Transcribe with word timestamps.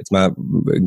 jetzt 0.00 0.10
mal 0.10 0.34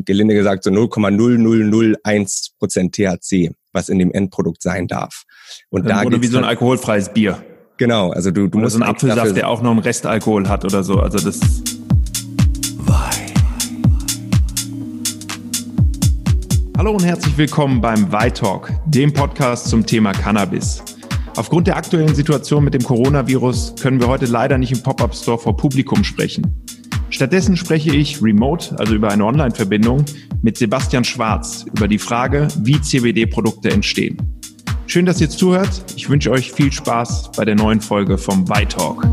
gelinde 0.04 0.34
gesagt, 0.34 0.64
so 0.64 0.70
0,0001 0.70 2.50
Prozent 2.58 2.94
THC, 2.94 3.54
was 3.72 3.88
in 3.88 3.98
dem 3.98 4.10
Endprodukt 4.12 4.60
sein 4.60 4.88
darf. 4.88 5.22
Und 5.70 5.88
da 5.88 6.02
oder 6.02 6.20
wie 6.20 6.26
so 6.26 6.38
ein 6.38 6.44
alkoholfreies 6.44 7.10
Bier. 7.10 7.42
Genau, 7.76 8.10
also 8.10 8.30
du, 8.30 8.48
du 8.48 8.58
oder 8.58 8.64
musst 8.64 8.76
so 8.76 8.82
einen 8.82 8.90
Apfelsaft, 8.90 9.36
der 9.36 9.48
auch 9.48 9.62
noch 9.62 9.70
einen 9.70 9.80
Restalkohol 9.80 10.48
hat 10.48 10.64
oder 10.64 10.82
so. 10.82 10.98
Also 10.98 11.18
das. 11.18 11.40
Hallo 16.76 16.90
und 16.90 17.04
herzlich 17.04 17.38
willkommen 17.38 17.80
beim 17.80 18.10
Talk, 18.10 18.72
dem 18.84 19.12
Podcast 19.12 19.68
zum 19.68 19.86
Thema 19.86 20.12
Cannabis. 20.12 20.82
Aufgrund 21.36 21.68
der 21.68 21.76
aktuellen 21.76 22.14
Situation 22.14 22.64
mit 22.64 22.74
dem 22.74 22.82
Coronavirus 22.82 23.76
können 23.80 24.00
wir 24.00 24.08
heute 24.08 24.26
leider 24.26 24.58
nicht 24.58 24.72
im 24.72 24.82
Pop-up 24.82 25.14
Store 25.14 25.38
vor 25.38 25.56
Publikum 25.56 26.04
sprechen. 26.04 26.64
Stattdessen 27.14 27.56
spreche 27.56 27.94
ich 27.94 28.20
remote, 28.20 28.76
also 28.76 28.92
über 28.92 29.08
eine 29.08 29.24
Online-Verbindung, 29.24 30.04
mit 30.42 30.58
Sebastian 30.58 31.04
Schwarz 31.04 31.64
über 31.72 31.86
die 31.86 32.00
Frage, 32.00 32.48
wie 32.58 32.80
CBD-Produkte 32.80 33.70
entstehen. 33.70 34.16
Schön, 34.88 35.06
dass 35.06 35.20
ihr 35.20 35.30
zuhört. 35.30 35.84
Ich 35.94 36.10
wünsche 36.10 36.32
euch 36.32 36.50
viel 36.50 36.72
Spaß 36.72 37.30
bei 37.36 37.44
der 37.44 37.54
neuen 37.54 37.80
Folge 37.80 38.18
vom 38.18 38.48
White 38.48 38.78
Talk. 38.78 39.06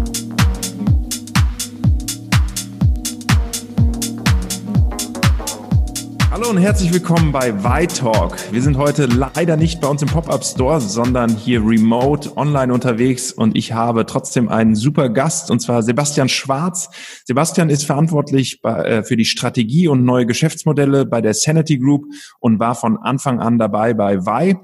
Hallo 6.41 6.50
und 6.50 6.58
herzlich 6.58 6.91
willkommen 6.91 7.31
bei 7.31 7.54
White 7.63 8.00
Talk. 8.00 8.36
Wir 8.52 8.63
sind 8.63 8.76
heute 8.76 9.05
leider 9.05 9.58
nicht 9.58 9.80
bei 9.80 9.88
uns 9.88 10.02
im 10.02 10.08
Pop-Up 10.08 10.44
Store, 10.44 10.82
sondern 10.82 11.30
hier 11.30 11.63
remote 11.63 12.36
online 12.36 12.73
unterwegs 12.73 13.32
und 13.32 13.55
ich 13.55 13.73
habe 13.73 14.08
trotzdem 14.08 14.49
einen 14.49 14.73
super 14.73 15.09
Gast 15.09 15.52
und 15.52 15.59
zwar 15.59 15.84
Sebastian 15.84 16.30
Schwarz. 16.30 16.90
Sebastian 17.26 17.70
ist 17.70 17.85
verantwortlich 17.85 18.59
äh, 18.63 19.04
für 19.04 19.18
die 19.18 19.26
Strategie 19.26 19.88
und 19.88 20.04
neue 20.04 20.26
Geschäftsmodelle 20.26 21.05
bei 21.05 21.22
der 21.22 21.35
Sanity 21.35 21.77
Group 21.77 22.05
und 22.40 22.60
war 22.60 22.73
von 22.73 22.98
Anfang 22.98 23.40
an 23.40 23.60
dabei 23.60 23.94
bei 23.94 24.26
Vi. 24.26 24.57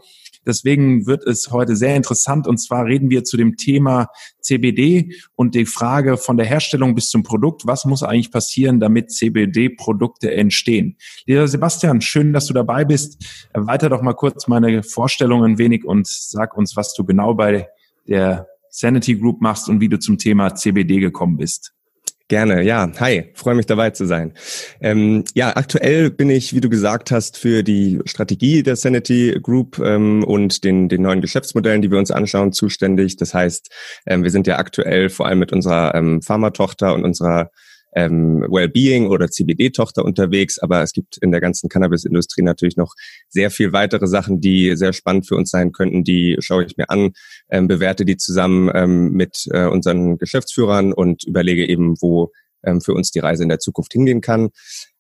Deswegen 0.48 1.06
wird 1.06 1.28
es 1.28 1.52
heute 1.52 1.76
sehr 1.76 1.96
interessant 1.96 2.48
und 2.48 2.58
zwar 2.58 2.86
reden 2.86 3.10
wir 3.10 3.24
zu 3.24 3.38
dem 3.38 3.58
Thema 3.58 4.08
CBD 4.42 5.14
und 5.36 5.54
die 5.54 5.66
Frage 5.66 6.18
von 6.18 6.38
der 6.38 6.46
Herstellung 6.46 6.96
bis 6.96 7.10
zum 7.10 7.24
Produkt. 7.24 7.68
Was 7.68 7.86
muss 7.86 8.02
eigentlich 8.02 8.32
passieren, 8.32 8.80
damit 8.80 9.12
CBD-Produkte 9.12 10.34
entstehen? 10.34 10.98
Lieber 11.26 11.48
Sebastian, 11.48 12.02
schön, 12.02 12.34
dass 12.34 12.46
du 12.46 12.54
dabei 12.54 12.86
bist. 12.86 13.24
Erweiter 13.54 13.90
doch 13.90 14.02
mal 14.02 14.14
kurz 14.14 14.48
meine 14.48 14.84
Vorstellung 14.84 15.44
ein 15.44 15.58
wenig 15.58 15.86
und 15.86 16.08
sag 16.08 16.58
uns, 16.58 16.76
was 16.76 16.94
du 16.94 17.04
genau 17.04 17.34
bei 17.34 17.68
der 18.08 18.48
Sanity 18.70 19.16
Group 19.16 19.42
machst 19.42 19.70
und 19.70 19.82
wie 19.82 19.90
du 19.90 20.00
zum 20.00 20.18
Thema 20.18 20.56
CBD 20.56 21.00
gekommen 21.00 21.38
bist. 21.38 21.74
Gerne, 22.30 22.62
ja. 22.64 22.92
Hi, 23.00 23.32
freue 23.36 23.56
mich 23.56 23.68
dabei 23.68 23.92
zu 23.92 24.06
sein. 24.06 24.34
Ähm, 24.82 25.24
ja, 25.34 25.56
aktuell 25.56 26.12
bin 26.12 26.30
ich, 26.30 26.54
wie 26.54 26.60
du 26.60 26.68
gesagt 26.68 27.10
hast, 27.10 27.38
für 27.38 27.64
die 27.64 28.02
Strategie 28.04 28.64
der 28.64 28.76
Sanity 28.76 29.40
Group 29.42 29.80
ähm, 29.80 30.26
und 30.26 30.66
den, 30.66 30.90
den 30.90 31.04
neuen 31.04 31.22
Geschäftsmodellen, 31.22 31.82
die 31.82 31.90
wir 31.90 31.98
uns 31.98 32.12
anschauen, 32.12 32.52
zuständig. 32.52 33.16
Das 33.16 33.34
heißt, 33.34 33.72
ähm, 34.08 34.24
wir 34.24 34.32
sind 34.32 34.46
ja 34.46 34.58
aktuell 34.58 35.08
vor 35.08 35.26
allem 35.26 35.40
mit 35.40 35.54
unserer 35.54 35.96
ähm, 35.96 36.22
Pharmatochter 36.22 36.94
und 36.94 37.06
unserer 37.06 37.50
ähm, 37.98 38.46
Wellbeing 38.48 39.08
oder 39.08 39.28
CBD-Tochter 39.28 40.06
unterwegs, 40.06 40.60
aber 40.60 40.84
es 40.84 40.94
gibt 40.94 41.18
in 41.18 41.32
der 41.32 41.42
ganzen 41.42 41.68
Cannabis-Industrie 41.68 42.44
natürlich 42.44 42.78
noch 42.78 42.94
sehr 43.28 43.50
viel 43.50 43.74
weitere 43.74 44.06
Sachen, 44.06 44.40
die 44.40 44.76
sehr 44.76 44.94
spannend 44.94 45.28
für 45.28 45.36
uns 45.36 45.50
sein 45.50 45.72
könnten. 45.72 46.04
Die 46.04 46.38
schaue 46.40 46.64
ich 46.64 46.78
mir 46.78 46.92
an, 46.92 47.14
ähm, 47.50 47.68
bewerte 47.68 48.06
die 48.06 48.16
zusammen 48.16 48.70
ähm, 48.76 49.12
mit 49.14 49.48
äh, 49.52 49.66
unseren 49.66 50.20
Geschäftsführern 50.20 50.94
und 50.94 51.24
überlege 51.24 51.68
eben, 51.68 51.96
wo 52.00 52.32
ähm, 52.64 52.82
für 52.82 52.94
uns 52.94 53.10
die 53.10 53.20
Reise 53.20 53.42
in 53.42 53.50
der 53.50 53.60
Zukunft 53.60 53.94
hingehen 53.94 54.22
kann. 54.22 54.50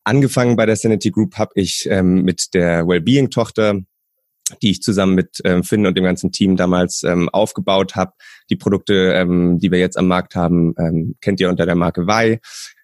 Angefangen 0.03 0.55
bei 0.55 0.65
der 0.65 0.75
Sanity 0.75 1.11
Group 1.11 1.37
habe 1.37 1.51
ich 1.53 1.87
ähm, 1.91 2.23
mit 2.23 2.55
der 2.55 2.87
Wellbeing-Tochter 2.87 3.81
die 4.61 4.71
ich 4.71 4.81
zusammen 4.81 5.13
mit 5.15 5.41
ähm, 5.43 5.63
Finn 5.63 5.85
und 5.85 5.97
dem 5.97 6.05
ganzen 6.05 6.31
Team 6.31 6.55
damals 6.55 7.03
ähm, 7.03 7.27
aufgebaut 7.29 7.95
habe. 7.95 8.13
Die 8.49 8.55
Produkte, 8.55 9.13
ähm, 9.13 9.59
die 9.59 9.71
wir 9.71 9.79
jetzt 9.79 9.97
am 9.97 10.07
Markt 10.07 10.35
haben, 10.35 10.73
ähm, 10.79 11.15
kennt 11.19 11.41
ihr 11.41 11.49
unter 11.49 11.65
der 11.65 11.75
Marke 11.75 12.07
Wei. 12.07 12.39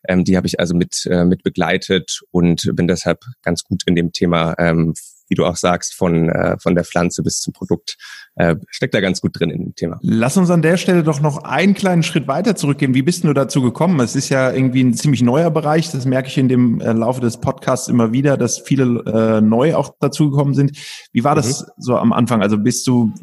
Ähm, 0.08 0.24
die 0.24 0.38
habe 0.38 0.47
ich 0.47 0.59
also 0.59 0.75
mit, 0.75 1.06
äh, 1.09 1.25
mit 1.25 1.44
begleitet 1.44 2.22
und 2.31 2.72
bin 2.75 2.88
deshalb 2.88 3.24
ganz 3.41 3.64
gut 3.64 3.84
in 3.86 3.96
dem 3.96 4.12
Thema, 4.12 4.56
ähm, 4.58 4.94
wie 5.30 5.36
du 5.36 5.46
auch 5.46 5.56
sagst, 5.56 5.96
von, 5.96 6.30
äh, 6.30 6.58
von 6.59 6.75
der 6.75 6.84
Pflanze 6.84 7.24
bis 7.24 7.40
zum 7.40 7.53
Produkt, 7.53 7.97
äh, 8.36 8.56
steckt 8.69 8.94
da 8.94 9.02
ganz 9.02 9.22
gut 9.22 9.40
drin 9.40 9.50
in 9.50 9.64
dem 9.64 9.75
Thema. 9.75 9.97
Lass 10.02 10.38
uns 10.38 10.50
an 10.50 10.62
der 10.62 10.78
Stelle 10.78 11.03
doch 11.03 11.22
noch 11.22 11.44
einen 11.44 11.74
kleinen 11.74 12.03
Schritt 12.03 12.28
weiter 12.28 12.56
zurückgehen. 12.56 12.94
Wie 12.94 13.02
bist 13.02 13.24
du 13.24 13.34
dazu 13.34 13.62
gekommen? 13.62 14.00
Es 14.00 14.16
ist 14.16 14.30
ja 14.30 14.52
irgendwie 14.52 14.84
ein 14.84 14.94
ziemlich 14.94 15.22
neuer 15.22 15.50
Bereich. 15.50 15.91
Das 15.91 16.06
merke 16.06 16.28
ich 16.28 16.38
in 16.38 16.50
dem 16.50 16.81
äh, 16.81 16.91
Laufe 16.91 17.22
des 17.22 17.40
Podcasts 17.40 17.88
immer 17.88 18.12
wieder, 18.12 18.38
dass 18.38 18.59
viele 18.59 19.03
äh, 19.06 19.41
neu 19.41 19.75
auch 19.75 19.96
dazugekommen 20.00 20.53
sind. 20.53 20.78
Wie 21.12 21.24
war 21.24 21.35
das 21.35 21.62
mhm. 21.62 21.66
so 21.78 21.97
am 21.97 22.14
Anfang? 22.14 22.41
Also 22.41 22.58
bist 22.58 22.85
du, 22.88 23.14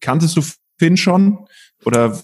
kanntest 0.00 0.36
du 0.36 0.42
Finn 0.78 0.96
schon? 0.96 1.46
Oder 1.84 2.18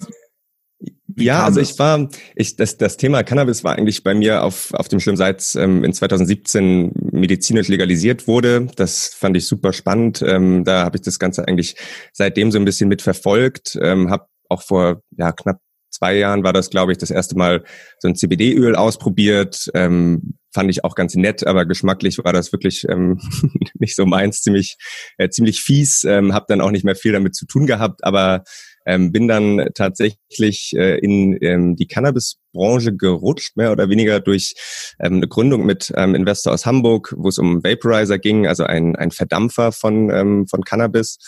ja, 1.16 1.44
also 1.44 1.60
ich 1.60 1.78
war, 1.78 2.08
ich, 2.34 2.56
das, 2.56 2.76
das 2.76 2.96
Thema 2.96 3.22
Cannabis 3.22 3.64
war 3.64 3.76
eigentlich 3.76 4.02
bei 4.02 4.14
mir 4.14 4.42
auf, 4.42 4.72
auf 4.74 4.88
dem 4.88 5.00
Schirm, 5.00 5.16
seit 5.16 5.54
ähm, 5.56 5.82
in 5.82 5.92
2017 5.92 6.92
medizinisch 7.12 7.68
legalisiert 7.68 8.28
wurde. 8.28 8.68
Das 8.76 9.14
fand 9.14 9.36
ich 9.36 9.46
super 9.46 9.72
spannend. 9.72 10.22
Ähm, 10.22 10.64
da 10.64 10.84
habe 10.84 10.96
ich 10.96 11.02
das 11.02 11.18
Ganze 11.18 11.48
eigentlich 11.48 11.76
seitdem 12.12 12.52
so 12.52 12.58
ein 12.58 12.64
bisschen 12.64 12.88
mitverfolgt. 12.88 13.78
Ähm, 13.80 14.10
habe 14.10 14.26
auch 14.48 14.62
vor 14.62 15.02
ja, 15.16 15.32
knapp 15.32 15.58
zwei 15.90 16.16
Jahren 16.16 16.44
war 16.44 16.52
das, 16.52 16.70
glaube 16.70 16.92
ich, 16.92 16.98
das 16.98 17.10
erste 17.10 17.36
Mal 17.36 17.64
so 17.98 18.08
ein 18.08 18.14
CBD-Öl 18.14 18.76
ausprobiert. 18.76 19.70
Ähm, 19.74 20.34
fand 20.52 20.70
ich 20.70 20.84
auch 20.84 20.94
ganz 20.94 21.14
nett, 21.14 21.46
aber 21.46 21.66
geschmacklich 21.66 22.18
war 22.18 22.32
das 22.32 22.52
wirklich 22.52 22.86
ähm, 22.88 23.20
nicht 23.78 23.96
so 23.96 24.04
meins, 24.06 24.42
ziemlich, 24.42 24.76
äh, 25.18 25.28
ziemlich 25.28 25.62
fies. 25.62 26.04
Ähm, 26.04 26.34
habe 26.34 26.46
dann 26.48 26.60
auch 26.60 26.70
nicht 26.70 26.84
mehr 26.84 26.96
viel 26.96 27.12
damit 27.12 27.34
zu 27.34 27.46
tun 27.46 27.66
gehabt, 27.66 28.04
aber 28.04 28.44
ähm, 28.86 29.12
bin 29.12 29.28
dann 29.28 29.68
tatsächlich 29.74 30.72
äh, 30.76 30.98
in 30.98 31.36
ähm, 31.42 31.76
die 31.76 31.88
Cannabis-Branche 31.88 32.96
gerutscht, 32.96 33.56
mehr 33.56 33.72
oder 33.72 33.90
weniger 33.90 34.20
durch 34.20 34.54
ähm, 35.00 35.16
eine 35.16 35.28
Gründung 35.28 35.66
mit 35.66 35.92
ähm, 35.96 36.14
Investor 36.14 36.54
aus 36.54 36.64
Hamburg, 36.64 37.12
wo 37.16 37.28
es 37.28 37.38
um 37.38 37.62
Vaporizer 37.62 38.18
ging, 38.18 38.46
also 38.46 38.64
ein, 38.64 38.96
ein 38.96 39.10
Verdampfer 39.10 39.72
von, 39.72 40.10
ähm, 40.10 40.46
von 40.46 40.62
Cannabis. 40.62 41.18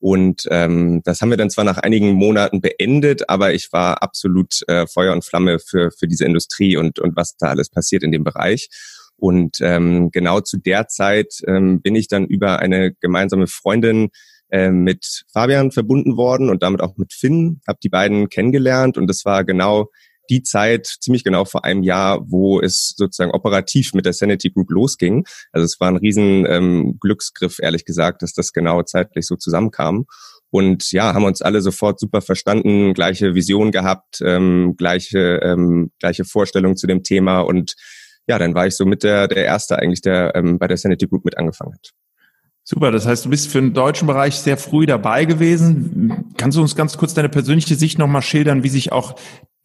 Und 0.00 0.46
ähm, 0.50 1.00
das 1.04 1.22
haben 1.22 1.30
wir 1.30 1.38
dann 1.38 1.48
zwar 1.48 1.64
nach 1.64 1.78
einigen 1.78 2.12
Monaten 2.12 2.60
beendet, 2.60 3.30
aber 3.30 3.54
ich 3.54 3.72
war 3.72 4.02
absolut 4.02 4.60
äh, 4.68 4.86
Feuer 4.86 5.14
und 5.14 5.24
Flamme 5.24 5.58
für, 5.58 5.92
für 5.92 6.06
diese 6.06 6.26
Industrie 6.26 6.76
und, 6.76 6.98
und 6.98 7.16
was 7.16 7.36
da 7.38 7.46
alles 7.46 7.70
passiert 7.70 8.02
in 8.02 8.12
dem 8.12 8.24
Bereich. 8.24 8.68
Und 9.16 9.58
ähm, 9.60 10.10
genau 10.10 10.40
zu 10.40 10.58
der 10.58 10.88
Zeit 10.88 11.40
ähm, 11.46 11.80
bin 11.80 11.94
ich 11.94 12.08
dann 12.08 12.26
über 12.26 12.58
eine 12.58 12.92
gemeinsame 12.92 13.46
Freundin 13.46 14.10
äh, 14.50 14.70
mit 14.70 15.24
Fabian 15.32 15.70
verbunden 15.70 16.16
worden 16.16 16.50
und 16.50 16.62
damit 16.62 16.80
auch 16.80 16.96
mit 16.96 17.12
Finn, 17.12 17.60
habe 17.66 17.78
die 17.82 17.88
beiden 17.88 18.28
kennengelernt 18.28 18.96
und 18.98 19.06
das 19.06 19.24
war 19.24 19.44
genau 19.44 19.90
die 20.30 20.42
Zeit, 20.42 20.86
ziemlich 20.86 21.24
genau 21.24 21.44
vor 21.44 21.64
einem 21.64 21.82
Jahr, 21.82 22.30
wo 22.30 22.60
es 22.60 22.94
sozusagen 22.96 23.32
operativ 23.32 23.94
mit 23.94 24.06
der 24.06 24.12
Sanity 24.12 24.50
Group 24.50 24.70
losging. 24.70 25.26
Also 25.52 25.64
es 25.64 25.78
war 25.80 25.88
ein 25.88 25.96
riesen 25.96 26.46
ähm, 26.48 26.98
Glücksgriff, 27.00 27.58
ehrlich 27.60 27.84
gesagt, 27.84 28.22
dass 28.22 28.32
das 28.32 28.52
genau 28.52 28.82
zeitlich 28.82 29.26
so 29.26 29.36
zusammenkam. 29.36 30.06
Und 30.50 30.92
ja, 30.92 31.14
haben 31.14 31.24
uns 31.24 31.42
alle 31.42 31.60
sofort 31.60 31.98
super 31.98 32.20
verstanden, 32.20 32.94
gleiche 32.94 33.34
Vision 33.34 33.72
gehabt, 33.72 34.22
ähm, 34.24 34.76
gleiche, 34.76 35.40
ähm, 35.42 35.90
gleiche 35.98 36.24
Vorstellung 36.24 36.76
zu 36.76 36.86
dem 36.86 37.02
Thema. 37.02 37.40
Und 37.40 37.74
ja, 38.28 38.38
dann 38.38 38.54
war 38.54 38.66
ich 38.66 38.76
so 38.76 38.86
mit 38.86 39.02
der, 39.02 39.26
der 39.26 39.44
Erste 39.44 39.78
eigentlich, 39.78 40.00
der 40.00 40.34
ähm, 40.36 40.58
bei 40.58 40.68
der 40.68 40.76
Sanity 40.76 41.06
Group 41.06 41.24
mit 41.24 41.36
angefangen 41.36 41.74
hat. 41.74 41.90
Super, 42.66 42.90
das 42.90 43.06
heißt, 43.06 43.26
du 43.26 43.30
bist 43.30 43.48
für 43.48 43.60
den 43.60 43.74
deutschen 43.74 44.06
Bereich 44.06 44.36
sehr 44.36 44.56
früh 44.56 44.86
dabei 44.86 45.26
gewesen. 45.26 46.32
Kannst 46.38 46.56
du 46.56 46.62
uns 46.62 46.74
ganz 46.74 46.96
kurz 46.96 47.12
deine 47.12 47.28
persönliche 47.28 47.74
Sicht 47.74 47.98
nochmal 47.98 48.22
schildern, 48.22 48.62
wie 48.62 48.70
sich 48.70 48.90
auch 48.90 49.16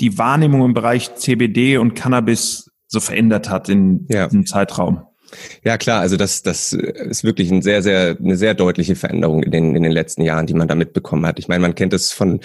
die 0.02 0.18
Wahrnehmung 0.18 0.66
im 0.66 0.74
Bereich 0.74 1.16
CBD 1.16 1.78
und 1.78 1.96
Cannabis 1.96 2.70
so 2.88 3.00
verändert 3.00 3.50
hat 3.50 3.70
in 3.70 4.06
ja. 4.10 4.28
diesem 4.28 4.46
Zeitraum? 4.46 5.04
Ja, 5.64 5.78
klar, 5.78 6.02
also 6.02 6.18
das, 6.18 6.42
das 6.42 6.74
ist 6.74 7.24
wirklich 7.24 7.52
ein 7.52 7.62
sehr, 7.62 7.82
sehr, 7.82 8.18
eine 8.20 8.36
sehr 8.36 8.54
deutliche 8.54 8.96
Veränderung 8.96 9.44
in 9.44 9.52
den, 9.52 9.76
in 9.76 9.84
den 9.84 9.92
letzten 9.92 10.24
Jahren, 10.24 10.48
die 10.48 10.54
man 10.54 10.68
da 10.68 10.76
mitbekommen 10.76 11.26
hat. 11.26 11.40
Ich 11.40 11.48
meine, 11.48 11.62
man 11.62 11.76
kennt 11.76 11.94
es 11.94 12.12
von, 12.12 12.40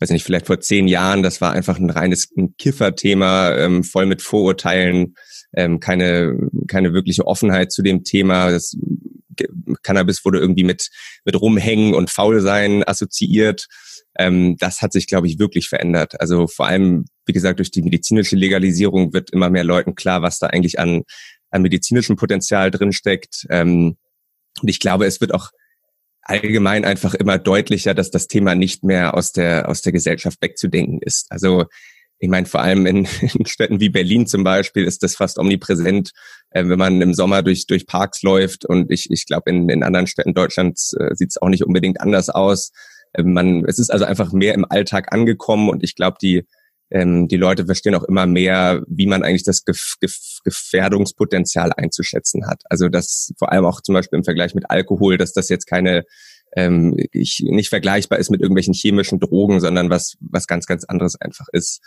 weiß 0.00 0.10
nicht, 0.10 0.24
vielleicht 0.24 0.46
vor 0.46 0.58
zehn 0.58 0.88
Jahren, 0.88 1.22
das 1.22 1.40
war 1.40 1.52
einfach 1.52 1.78
ein 1.78 1.90
reines 1.90 2.32
Kifferthema, 2.58 3.54
ähm, 3.56 3.84
voll 3.84 4.06
mit 4.06 4.22
Vorurteilen, 4.22 5.14
ähm, 5.54 5.80
keine, 5.80 6.36
keine 6.66 6.92
wirkliche 6.92 7.26
Offenheit 7.26 7.72
zu 7.72 7.82
dem 7.82 8.04
Thema. 8.04 8.50
Das 8.50 8.76
Cannabis 9.82 10.24
wurde 10.24 10.38
irgendwie 10.38 10.64
mit, 10.64 10.88
mit 11.24 11.40
rumhängen 11.40 11.94
und 11.94 12.10
faul 12.10 12.40
sein 12.40 12.82
assoziiert. 12.86 13.66
Ähm, 14.18 14.56
das 14.58 14.82
hat 14.82 14.92
sich, 14.92 15.06
glaube 15.06 15.26
ich, 15.26 15.38
wirklich 15.38 15.68
verändert. 15.68 16.20
Also 16.20 16.46
vor 16.46 16.66
allem, 16.66 17.04
wie 17.26 17.32
gesagt, 17.32 17.58
durch 17.58 17.70
die 17.70 17.82
medizinische 17.82 18.36
Legalisierung 18.36 19.12
wird 19.12 19.30
immer 19.30 19.50
mehr 19.50 19.64
Leuten 19.64 19.94
klar, 19.94 20.22
was 20.22 20.38
da 20.38 20.48
eigentlich 20.48 20.78
an, 20.78 21.02
an 21.50 21.62
medizinischem 21.62 22.16
Potenzial 22.16 22.70
drinsteckt. 22.70 23.46
Ähm, 23.50 23.96
und 24.60 24.68
ich 24.68 24.80
glaube, 24.80 25.06
es 25.06 25.20
wird 25.20 25.32
auch 25.32 25.50
allgemein 26.22 26.84
einfach 26.84 27.14
immer 27.14 27.38
deutlicher, 27.38 27.94
dass 27.94 28.10
das 28.10 28.28
Thema 28.28 28.54
nicht 28.54 28.84
mehr 28.84 29.14
aus 29.14 29.32
der, 29.32 29.68
aus 29.68 29.82
der 29.82 29.92
Gesellschaft 29.92 30.38
wegzudenken 30.42 31.00
ist. 31.02 31.26
Also 31.30 31.64
ich 32.20 32.28
meine, 32.28 32.46
vor 32.46 32.60
allem 32.60 32.86
in, 32.86 33.08
in, 33.20 33.46
Städten 33.46 33.80
wie 33.80 33.88
Berlin 33.88 34.26
zum 34.26 34.44
Beispiel 34.44 34.84
ist 34.84 35.02
das 35.02 35.16
fast 35.16 35.38
omnipräsent, 35.38 36.12
äh, 36.50 36.64
wenn 36.66 36.78
man 36.78 37.00
im 37.00 37.14
Sommer 37.14 37.42
durch, 37.42 37.66
durch 37.66 37.86
Parks 37.86 38.22
läuft. 38.22 38.64
Und 38.64 38.90
ich, 38.90 39.10
ich 39.10 39.26
glaube, 39.26 39.50
in, 39.50 39.68
in 39.68 39.82
anderen 39.82 40.06
Städten 40.06 40.34
Deutschlands 40.34 40.92
äh, 40.92 41.14
sieht 41.14 41.30
es 41.30 41.42
auch 41.42 41.48
nicht 41.48 41.64
unbedingt 41.64 42.00
anders 42.00 42.28
aus. 42.28 42.72
Äh, 43.14 43.22
man, 43.22 43.64
es 43.64 43.78
ist 43.78 43.90
also 43.90 44.04
einfach 44.04 44.32
mehr 44.32 44.54
im 44.54 44.66
Alltag 44.68 45.12
angekommen 45.12 45.70
und 45.70 45.82
ich 45.82 45.96
glaube, 45.96 46.18
die, 46.20 46.46
ähm, 46.90 47.26
die 47.26 47.36
Leute 47.38 47.64
verstehen 47.64 47.94
auch 47.94 48.04
immer 48.04 48.26
mehr, 48.26 48.82
wie 48.86 49.06
man 49.06 49.22
eigentlich 49.22 49.44
das 49.44 49.64
Gef 49.64 49.94
Gef 50.00 50.40
Gefährdungspotenzial 50.44 51.72
einzuschätzen 51.76 52.46
hat. 52.46 52.62
Also 52.68 52.88
das 52.88 53.32
vor 53.38 53.50
allem 53.50 53.64
auch 53.64 53.80
zum 53.80 53.94
Beispiel 53.94 54.18
im 54.18 54.24
Vergleich 54.24 54.54
mit 54.54 54.70
Alkohol, 54.70 55.16
dass 55.16 55.32
das 55.32 55.48
jetzt 55.48 55.66
keine 55.66 56.04
ähm, 56.56 56.96
ich, 57.12 57.42
nicht 57.46 57.68
vergleichbar 57.68 58.18
ist 58.18 58.30
mit 58.30 58.40
irgendwelchen 58.40 58.74
chemischen 58.74 59.20
Drogen, 59.20 59.60
sondern 59.60 59.90
was, 59.90 60.16
was 60.20 60.46
ganz, 60.46 60.66
ganz 60.66 60.84
anderes 60.84 61.20
einfach 61.20 61.46
ist. 61.52 61.80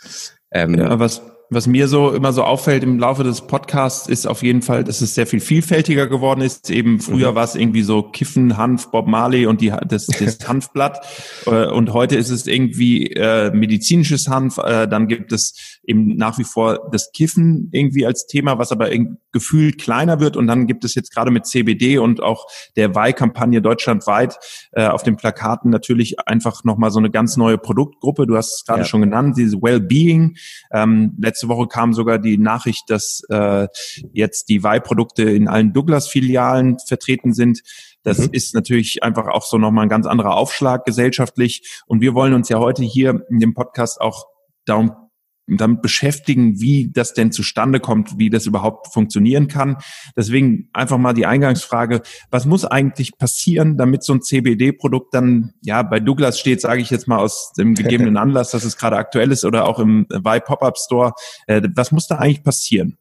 Ähm, 0.50 0.78
ja, 0.78 0.98
was, 0.98 1.22
was 1.50 1.66
mir 1.66 1.88
so 1.88 2.10
immer 2.12 2.32
so 2.32 2.42
auffällt 2.44 2.82
im 2.82 2.98
Laufe 2.98 3.24
des 3.24 3.42
Podcasts 3.42 4.08
ist 4.08 4.26
auf 4.26 4.42
jeden 4.42 4.62
Fall, 4.62 4.84
dass 4.84 5.00
es 5.00 5.14
sehr 5.14 5.26
viel 5.26 5.40
vielfältiger 5.40 6.06
geworden 6.06 6.40
ist. 6.40 6.70
Eben 6.70 7.00
früher 7.00 7.32
mhm. 7.32 7.34
war 7.34 7.44
es 7.44 7.54
irgendwie 7.54 7.82
so 7.82 8.02
Kiffen, 8.02 8.56
Hanf, 8.56 8.90
Bob 8.90 9.06
Marley 9.06 9.46
und 9.46 9.60
die, 9.60 9.72
das, 9.86 10.06
das 10.06 10.38
Hanfblatt. 10.48 11.04
Äh, 11.46 11.66
und 11.66 11.92
heute 11.92 12.16
ist 12.16 12.30
es 12.30 12.46
irgendwie 12.46 13.08
äh, 13.08 13.50
medizinisches 13.50 14.28
Hanf. 14.28 14.58
Äh, 14.58 14.86
dann 14.86 15.08
gibt 15.08 15.32
es 15.32 15.73
eben 15.86 16.16
nach 16.16 16.38
wie 16.38 16.44
vor 16.44 16.88
das 16.90 17.10
Kiffen 17.12 17.68
irgendwie 17.72 18.06
als 18.06 18.26
Thema, 18.26 18.58
was 18.58 18.72
aber 18.72 18.88
gefühlt 19.32 19.80
kleiner 19.80 20.20
wird. 20.20 20.36
Und 20.36 20.46
dann 20.46 20.66
gibt 20.66 20.84
es 20.84 20.94
jetzt 20.94 21.12
gerade 21.12 21.30
mit 21.30 21.46
CBD 21.46 21.98
und 21.98 22.22
auch 22.22 22.46
der 22.76 22.94
Weih-Kampagne 22.94 23.60
deutschlandweit 23.60 24.38
äh, 24.72 24.86
auf 24.86 25.02
den 25.02 25.16
Plakaten 25.16 25.70
natürlich 25.70 26.20
einfach 26.26 26.64
nochmal 26.64 26.90
so 26.90 26.98
eine 26.98 27.10
ganz 27.10 27.36
neue 27.36 27.58
Produktgruppe. 27.58 28.26
Du 28.26 28.36
hast 28.36 28.54
es 28.54 28.64
gerade 28.64 28.80
ja. 28.80 28.86
schon 28.86 29.00
genannt, 29.00 29.36
diese 29.36 29.60
Wellbeing. 29.60 30.36
Ähm, 30.72 31.14
letzte 31.18 31.48
Woche 31.48 31.66
kam 31.66 31.92
sogar 31.92 32.18
die 32.18 32.38
Nachricht, 32.38 32.84
dass 32.88 33.22
äh, 33.28 33.68
jetzt 34.12 34.48
die 34.48 34.62
Weih-Produkte 34.62 35.22
in 35.22 35.48
allen 35.48 35.72
Douglas-Filialen 35.72 36.78
vertreten 36.78 37.34
sind. 37.34 37.62
Das 38.02 38.18
mhm. 38.18 38.28
ist 38.32 38.54
natürlich 38.54 39.02
einfach 39.02 39.26
auch 39.26 39.44
so 39.44 39.58
nochmal 39.58 39.86
ein 39.86 39.88
ganz 39.88 40.06
anderer 40.06 40.36
Aufschlag 40.36 40.84
gesellschaftlich. 40.84 41.82
Und 41.86 42.00
wir 42.00 42.14
wollen 42.14 42.34
uns 42.34 42.48
ja 42.48 42.58
heute 42.58 42.84
hier 42.84 43.24
in 43.30 43.40
dem 43.40 43.54
Podcast 43.54 44.00
auch 44.00 44.26
darum 44.66 45.03
damit 45.46 45.82
beschäftigen, 45.82 46.60
wie 46.60 46.90
das 46.92 47.14
denn 47.14 47.32
zustande 47.32 47.80
kommt, 47.80 48.18
wie 48.18 48.30
das 48.30 48.46
überhaupt 48.46 48.92
funktionieren 48.92 49.48
kann. 49.48 49.76
Deswegen 50.16 50.68
einfach 50.72 50.98
mal 50.98 51.12
die 51.12 51.26
Eingangsfrage, 51.26 52.02
was 52.30 52.46
muss 52.46 52.64
eigentlich 52.64 53.18
passieren, 53.18 53.76
damit 53.76 54.04
so 54.04 54.14
ein 54.14 54.22
CBD-Produkt 54.22 55.14
dann, 55.14 55.52
ja, 55.62 55.82
bei 55.82 56.00
Douglas 56.00 56.40
steht, 56.40 56.60
sage 56.60 56.80
ich 56.80 56.90
jetzt 56.90 57.08
mal 57.08 57.18
aus 57.18 57.52
dem 57.58 57.74
gegebenen 57.74 58.16
Anlass, 58.16 58.50
dass 58.50 58.64
es 58.64 58.76
gerade 58.76 58.96
aktuell 58.96 59.32
ist 59.32 59.44
oder 59.44 59.66
auch 59.68 59.78
im 59.78 60.06
Y 60.10 60.40
Pop-Up 60.44 60.78
Store, 60.78 61.12
äh, 61.46 61.62
was 61.74 61.92
muss 61.92 62.06
da 62.06 62.16
eigentlich 62.16 62.42
passieren? 62.42 62.96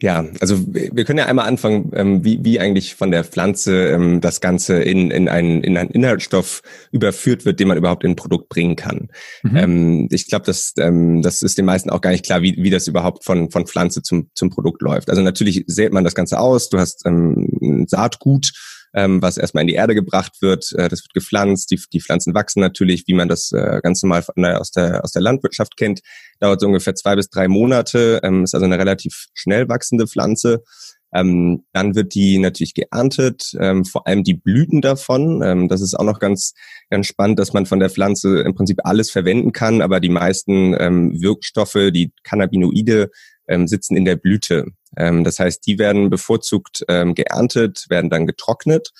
Ja, 0.00 0.24
also 0.40 0.64
wir 0.72 1.04
können 1.04 1.18
ja 1.18 1.26
einmal 1.26 1.46
anfangen, 1.46 1.90
ähm, 1.94 2.24
wie, 2.24 2.42
wie 2.42 2.58
eigentlich 2.58 2.94
von 2.94 3.10
der 3.10 3.24
Pflanze 3.24 3.88
ähm, 3.88 4.20
das 4.20 4.40
Ganze 4.40 4.80
in, 4.82 5.10
in, 5.10 5.28
einen, 5.28 5.62
in 5.62 5.76
einen 5.76 5.90
Inhaltsstoff 5.90 6.62
überführt 6.90 7.44
wird, 7.44 7.60
den 7.60 7.68
man 7.68 7.76
überhaupt 7.76 8.04
in 8.04 8.12
ein 8.12 8.16
Produkt 8.16 8.48
bringen 8.48 8.76
kann. 8.76 9.08
Mhm. 9.42 9.56
Ähm, 9.56 10.08
ich 10.10 10.26
glaube, 10.28 10.46
das, 10.46 10.72
ähm, 10.78 11.20
das 11.22 11.42
ist 11.42 11.58
den 11.58 11.66
meisten 11.66 11.90
auch 11.90 12.00
gar 12.00 12.10
nicht 12.10 12.24
klar, 12.24 12.42
wie, 12.42 12.56
wie 12.58 12.70
das 12.70 12.88
überhaupt 12.88 13.24
von, 13.24 13.50
von 13.50 13.66
Pflanze 13.66 14.02
zum, 14.02 14.30
zum 14.34 14.48
Produkt 14.50 14.80
läuft. 14.80 15.10
Also 15.10 15.22
natürlich 15.22 15.64
sät 15.66 15.92
man 15.92 16.04
das 16.04 16.14
Ganze 16.14 16.38
aus, 16.38 16.70
du 16.70 16.78
hast 16.78 17.04
ähm, 17.04 17.84
Saatgut, 17.86 18.52
ähm, 18.94 19.22
was 19.22 19.36
erstmal 19.36 19.62
in 19.62 19.68
die 19.68 19.74
Erde 19.74 19.94
gebracht 19.94 20.40
wird. 20.40 20.72
Äh, 20.72 20.88
das 20.88 21.02
wird 21.02 21.14
gepflanzt, 21.14 21.70
die, 21.70 21.80
die 21.92 22.00
Pflanzen 22.00 22.34
wachsen 22.34 22.60
natürlich, 22.60 23.04
wie 23.06 23.14
man 23.14 23.28
das 23.28 23.52
äh, 23.52 23.80
ganz 23.82 24.02
normal 24.02 24.22
von, 24.22 24.42
äh, 24.42 24.54
aus, 24.54 24.70
der, 24.70 25.04
aus 25.04 25.12
der 25.12 25.22
Landwirtschaft 25.22 25.76
kennt. 25.76 26.00
Dauert 26.40 26.60
so 26.60 26.66
ungefähr 26.66 26.94
zwei 26.94 27.16
bis 27.16 27.28
drei 27.30 27.48
Monate, 27.48 28.20
ähm, 28.22 28.44
ist 28.44 28.54
also 28.54 28.66
eine 28.66 28.78
relativ 28.78 29.26
schnell 29.34 29.68
wachsende 29.68 30.06
Pflanze. 30.06 30.62
Ähm, 31.12 31.64
dann 31.72 31.94
wird 31.96 32.14
die 32.14 32.38
natürlich 32.38 32.74
geerntet, 32.74 33.56
ähm, 33.58 33.84
vor 33.84 34.06
allem 34.06 34.22
die 34.22 34.34
Blüten 34.34 34.80
davon. 34.80 35.42
Ähm, 35.42 35.68
das 35.68 35.80
ist 35.80 35.94
auch 35.94 36.04
noch 36.04 36.20
ganz, 36.20 36.54
ganz 36.88 37.06
spannend, 37.06 37.38
dass 37.38 37.52
man 37.52 37.66
von 37.66 37.80
der 37.80 37.90
Pflanze 37.90 38.40
im 38.40 38.54
Prinzip 38.54 38.80
alles 38.84 39.10
verwenden 39.10 39.52
kann, 39.52 39.82
aber 39.82 39.98
die 39.98 40.08
meisten 40.08 40.74
ähm, 40.78 41.20
Wirkstoffe, 41.20 41.90
die 41.92 42.12
Cannabinoide, 42.22 43.10
ähm, 43.50 43.66
sitzen 43.66 43.96
in 43.96 44.04
der 44.04 44.16
Blüte. 44.16 44.66
Ähm, 44.96 45.24
das 45.24 45.38
heißt, 45.38 45.66
die 45.66 45.78
werden 45.78 46.08
bevorzugt 46.08 46.84
ähm, 46.88 47.14
geerntet, 47.14 47.86
werden 47.90 48.08
dann 48.08 48.26
getrocknet. 48.26 48.92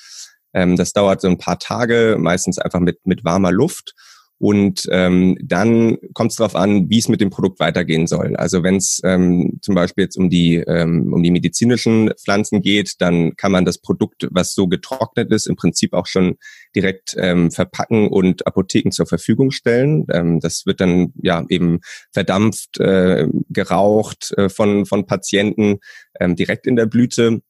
Ähm, 0.53 0.77
das 0.77 0.93
dauert 0.93 1.21
so 1.21 1.29
ein 1.29 1.39
paar 1.39 1.59
Tage, 1.59 2.17
meistens 2.19 2.59
einfach 2.59 2.81
mit, 2.81 3.07
mit 3.07 3.25
warmer 3.25 3.53
Luft. 3.53 3.95
Und 4.41 4.89
ähm, 4.91 5.37
dann 5.43 5.99
kommt 6.15 6.31
es 6.31 6.39
darauf 6.39 6.57
an, 6.57 6.89
wie 6.89 6.99
es 6.99 7.11
mit 7.11 7.21
dem 7.21 7.29
Produkt 7.29 7.61
weitergehen 7.61 8.07
soll. 8.07 8.37
Also 8.37 8.63
wenn 8.63 8.77
es 8.77 8.99
ähm, 9.05 9.59
zum 9.61 9.75
Beispiel 9.75 10.05
jetzt 10.05 10.17
um 10.17 10.31
die 10.31 10.57
ähm, 10.57 11.13
um 11.13 11.23
die 11.23 11.31
medizinischen 11.31 12.11
Pflanzen 12.19 12.63
geht, 12.63 13.03
dann 13.03 13.37
kann 13.37 13.53
man 13.53 13.67
das 13.67 13.77
Produkt, 13.77 14.29
was 14.31 14.55
so 14.55 14.67
getrocknet 14.67 15.31
ist, 15.31 15.47
im 15.47 15.57
Prinzip 15.57 15.93
auch 15.93 16.07
schon 16.07 16.39
direkt 16.75 17.15
ähm, 17.19 17.51
verpacken 17.51 18.09
und 18.09 18.47
Apotheken 18.47 18.93
zur 18.93 19.05
Verfügung 19.05 19.51
stellen. 19.51 20.07
Ähm, 20.11 20.41
das 20.41 20.65
wird 20.65 20.81
dann 20.81 21.13
ja 21.21 21.45
eben 21.51 21.81
verdampft, 22.11 22.81
äh, 22.81 23.29
geraucht 23.51 24.33
äh, 24.39 24.49
von 24.49 24.87
von 24.87 25.05
Patienten 25.05 25.81
ähm, 26.19 26.35
direkt 26.35 26.67
in 26.67 26.77
der 26.77 26.87
Blüte. 26.87 27.43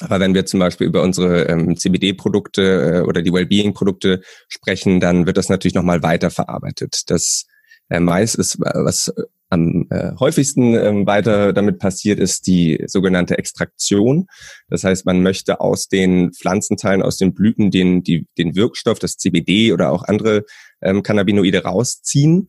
Aber 0.00 0.20
wenn 0.20 0.34
wir 0.34 0.46
zum 0.46 0.60
Beispiel 0.60 0.86
über 0.86 1.02
unsere 1.02 1.48
ähm, 1.48 1.76
CBD-Produkte 1.76 2.62
äh, 2.62 3.00
oder 3.00 3.22
die 3.22 3.32
Wellbeing-Produkte 3.32 4.20
sprechen, 4.48 5.00
dann 5.00 5.26
wird 5.26 5.36
das 5.36 5.48
natürlich 5.48 5.74
nochmal 5.74 6.02
weiterverarbeitet. 6.02 7.02
Das 7.10 7.46
äh, 7.88 8.00
meist 8.00 8.36
ist, 8.36 8.56
äh, 8.56 8.70
was 8.74 9.08
äh, 9.08 9.22
am 9.50 9.86
äh, 9.90 10.12
häufigsten 10.20 10.74
ähm, 10.74 11.06
weiter 11.06 11.52
damit 11.54 11.78
passiert, 11.78 12.18
ist 12.20 12.46
die 12.46 12.84
sogenannte 12.86 13.38
Extraktion. 13.38 14.26
Das 14.68 14.84
heißt, 14.84 15.06
man 15.06 15.22
möchte 15.22 15.60
aus 15.60 15.88
den 15.88 16.32
Pflanzenteilen, 16.32 17.02
aus 17.02 17.16
den 17.16 17.32
Blüten 17.32 17.70
den, 17.70 18.02
die, 18.02 18.26
den 18.36 18.54
Wirkstoff, 18.54 18.98
das 18.98 19.16
CBD 19.16 19.72
oder 19.72 19.90
auch 19.90 20.04
andere 20.04 20.44
ähm, 20.82 21.02
Cannabinoide 21.02 21.64
rausziehen 21.64 22.48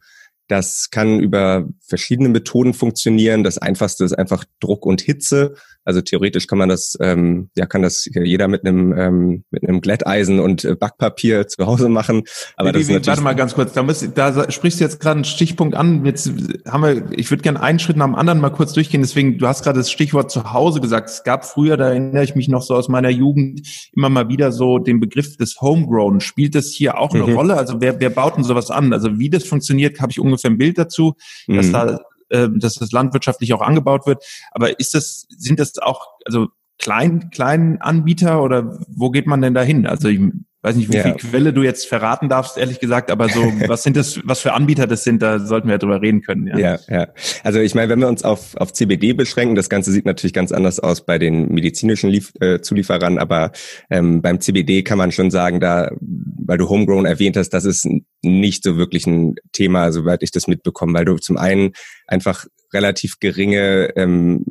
das 0.50 0.90
kann 0.90 1.19
über 1.19 1.69
verschiedene 1.80 2.28
Methoden 2.28 2.74
funktionieren. 2.74 3.44
Das 3.44 3.60
einfachste 3.60 4.04
ist 4.04 4.13
einfach 4.13 4.45
Druck 4.60 4.86
und 4.86 5.00
Hitze. 5.00 5.54
Also 5.86 6.02
theoretisch 6.02 6.48
kann 6.48 6.58
man 6.58 6.70
das, 6.70 6.98
ähm, 7.02 7.50
ja, 7.56 7.66
kann 7.66 7.81
das 7.81 8.08
jeder 8.14 8.48
mit 8.48 8.66
einem 8.66 8.94
ähm, 8.98 9.44
mit 9.50 9.68
einem 9.68 9.81
Glätteisen 9.81 10.40
und 10.40 10.64
äh, 10.66 10.76
Backpapier 10.76 11.48
zu 11.48 11.66
Hause 11.66 11.90
machen. 11.90 12.24
Aber 12.58 12.70
wie, 12.70 12.80
das 12.80 12.88
wie, 12.88 12.94
ist 12.94 13.08
warte 13.08 13.22
mal 13.22 13.36
ganz 13.36 13.56
kurz. 13.56 13.74
Da, 13.74 13.84
muss, 13.84 14.08
da 14.14 14.52
sprichst 14.52 14.80
du 14.80 14.84
jetzt 14.84 15.00
gerade 15.00 15.16
einen 15.16 15.24
Stichpunkt 15.26 15.76
an. 15.76 16.06
Jetzt 16.06 16.31
haben 16.68 16.84
wir, 16.84 17.12
ich 17.18 17.31
würde 17.31 17.44
gerne 17.44 17.62
einen 17.62 17.80
Schritt 17.80 17.98
nach 17.98 18.06
dem 18.06 18.16
anderen 18.16 18.40
mal 18.40 18.50
kurz 18.50 18.74
durchgehen. 18.74 19.02
Deswegen, 19.02 19.38
du 19.38 19.48
hast 19.48 19.64
gerade 19.64 19.80
das 19.80 19.90
Stichwort 19.90 20.31
zu 20.31 20.54
Hause 20.54 20.81
gesagt. 20.81 21.10
Es 21.10 21.24
gab 21.24 21.45
früher, 21.45 21.78
da 21.78 21.90
erinnere 21.90 22.24
ich 22.24 22.36
mich 22.36 22.50
noch 22.50 22.62
so 22.62 22.76
aus 22.76 22.90
meiner 22.90 23.09
Jugend, 23.09 23.62
immer 23.94 24.09
mal 24.09 24.30
wieder 24.30 24.52
so 24.52 24.80
den 24.80 25.00
Begriff 25.00 25.38
des 25.38 25.62
Homegrown. 25.62 26.19
Spielt 26.21 26.56
das 26.56 26.68
hier 26.68 26.98
auch 26.98 27.14
eine 27.14 27.26
mhm. 27.26 27.33
Rolle? 27.33 27.57
Also 27.57 27.81
wer, 27.81 28.00
wer 28.00 28.09
baut 28.09 28.38
denn 28.38 28.44
sowas 28.44 28.69
an? 28.69 28.94
Also 28.94 29.18
wie 29.18 29.30
das 29.30 29.45
funktioniert, 29.45 30.00
habe 30.02 30.12
ich 30.12 30.19
ungefähr 30.19 30.52
ein 30.52 30.57
Bild 30.57 30.78
dazu, 30.78 31.16
mhm. 31.48 31.56
dass 31.56 31.71
da 31.71 32.00
äh, 32.30 32.48
dass 32.52 32.76
das 32.76 32.92
landwirtschaftlich 32.92 33.54
auch 33.54 33.62
angebaut 33.62 34.06
wird. 34.06 34.24
Aber 34.52 34.80
ist 34.80 34.94
das, 34.94 35.28
sind 35.30 35.59
das 35.59 35.78
auch, 35.78 36.07
also 36.26 36.48
klein, 36.78 37.30
kleinen 37.30 37.81
Anbieter 37.81 38.42
oder 38.42 38.80
wo 38.88 39.12
geht 39.12 39.28
man 39.28 39.42
denn 39.42 39.54
da 39.54 39.62
hin? 39.62 39.86
Also 39.86 40.07
ich 40.07 40.19
weiß 40.61 40.75
nicht, 40.75 40.92
wie 40.92 40.97
ja. 40.97 41.04
viel 41.04 41.13
Quelle 41.13 41.54
du 41.54 41.63
jetzt 41.63 41.87
verraten 41.87 42.28
darfst, 42.28 42.57
ehrlich 42.57 42.80
gesagt, 42.80 43.11
aber 43.11 43.30
so, 43.30 43.42
was 43.68 43.83
sind 43.83 43.95
das, 43.95 44.19
was 44.23 44.39
für 44.39 44.54
Anbieter 44.54 44.87
das 44.87 45.04
sind, 45.04 45.21
da 45.21 45.39
sollten 45.39 45.68
wir 45.68 45.75
ja 45.75 45.78
drüber 45.78 46.01
reden 46.01 46.21
können. 46.21 46.47
Ja, 46.47 46.57
ja. 46.57 46.80
ja. 46.89 47.07
Also 47.44 47.59
ich 47.59 47.75
meine, 47.75 47.89
wenn 47.89 47.99
wir 47.99 48.07
uns 48.07 48.23
auf, 48.23 48.56
auf 48.57 48.73
CBD 48.73 49.13
beschränken, 49.13 49.56
das 49.56 49.69
Ganze 49.69 49.92
sieht 49.92 50.06
natürlich 50.06 50.33
ganz 50.33 50.51
anders 50.51 50.80
aus 50.80 51.06
bei 51.06 51.18
den 51.18 51.49
medizinischen 51.49 52.09
Lief 52.09 52.33
äh, 52.42 52.59
Zulieferern, 52.59 53.18
aber 53.18 53.51
ähm, 53.89 54.21
beim 54.21 54.42
CBD 54.42 54.83
kann 54.83 54.97
man 54.97 55.11
schon 55.11 55.31
sagen, 55.31 55.59
da, 55.59 55.92
weil 56.01 56.57
du 56.57 56.68
Homegrown 56.68 57.06
erwähnt 57.06 57.37
hast, 57.37 57.51
das 57.51 57.66
ist 57.66 57.87
nicht 58.21 58.63
so 58.63 58.78
wirklich 58.78 59.07
ein 59.07 59.35
Thema, 59.54 59.92
soweit 59.92 60.23
ich 60.23 60.31
das 60.31 60.47
mitbekomme, 60.47 60.94
weil 60.94 61.06
du 61.06 61.18
zum 61.18 61.37
einen 61.37 61.71
einfach 62.06 62.45
relativ 62.73 63.19
geringe 63.19 63.94
ähm, 63.95 64.44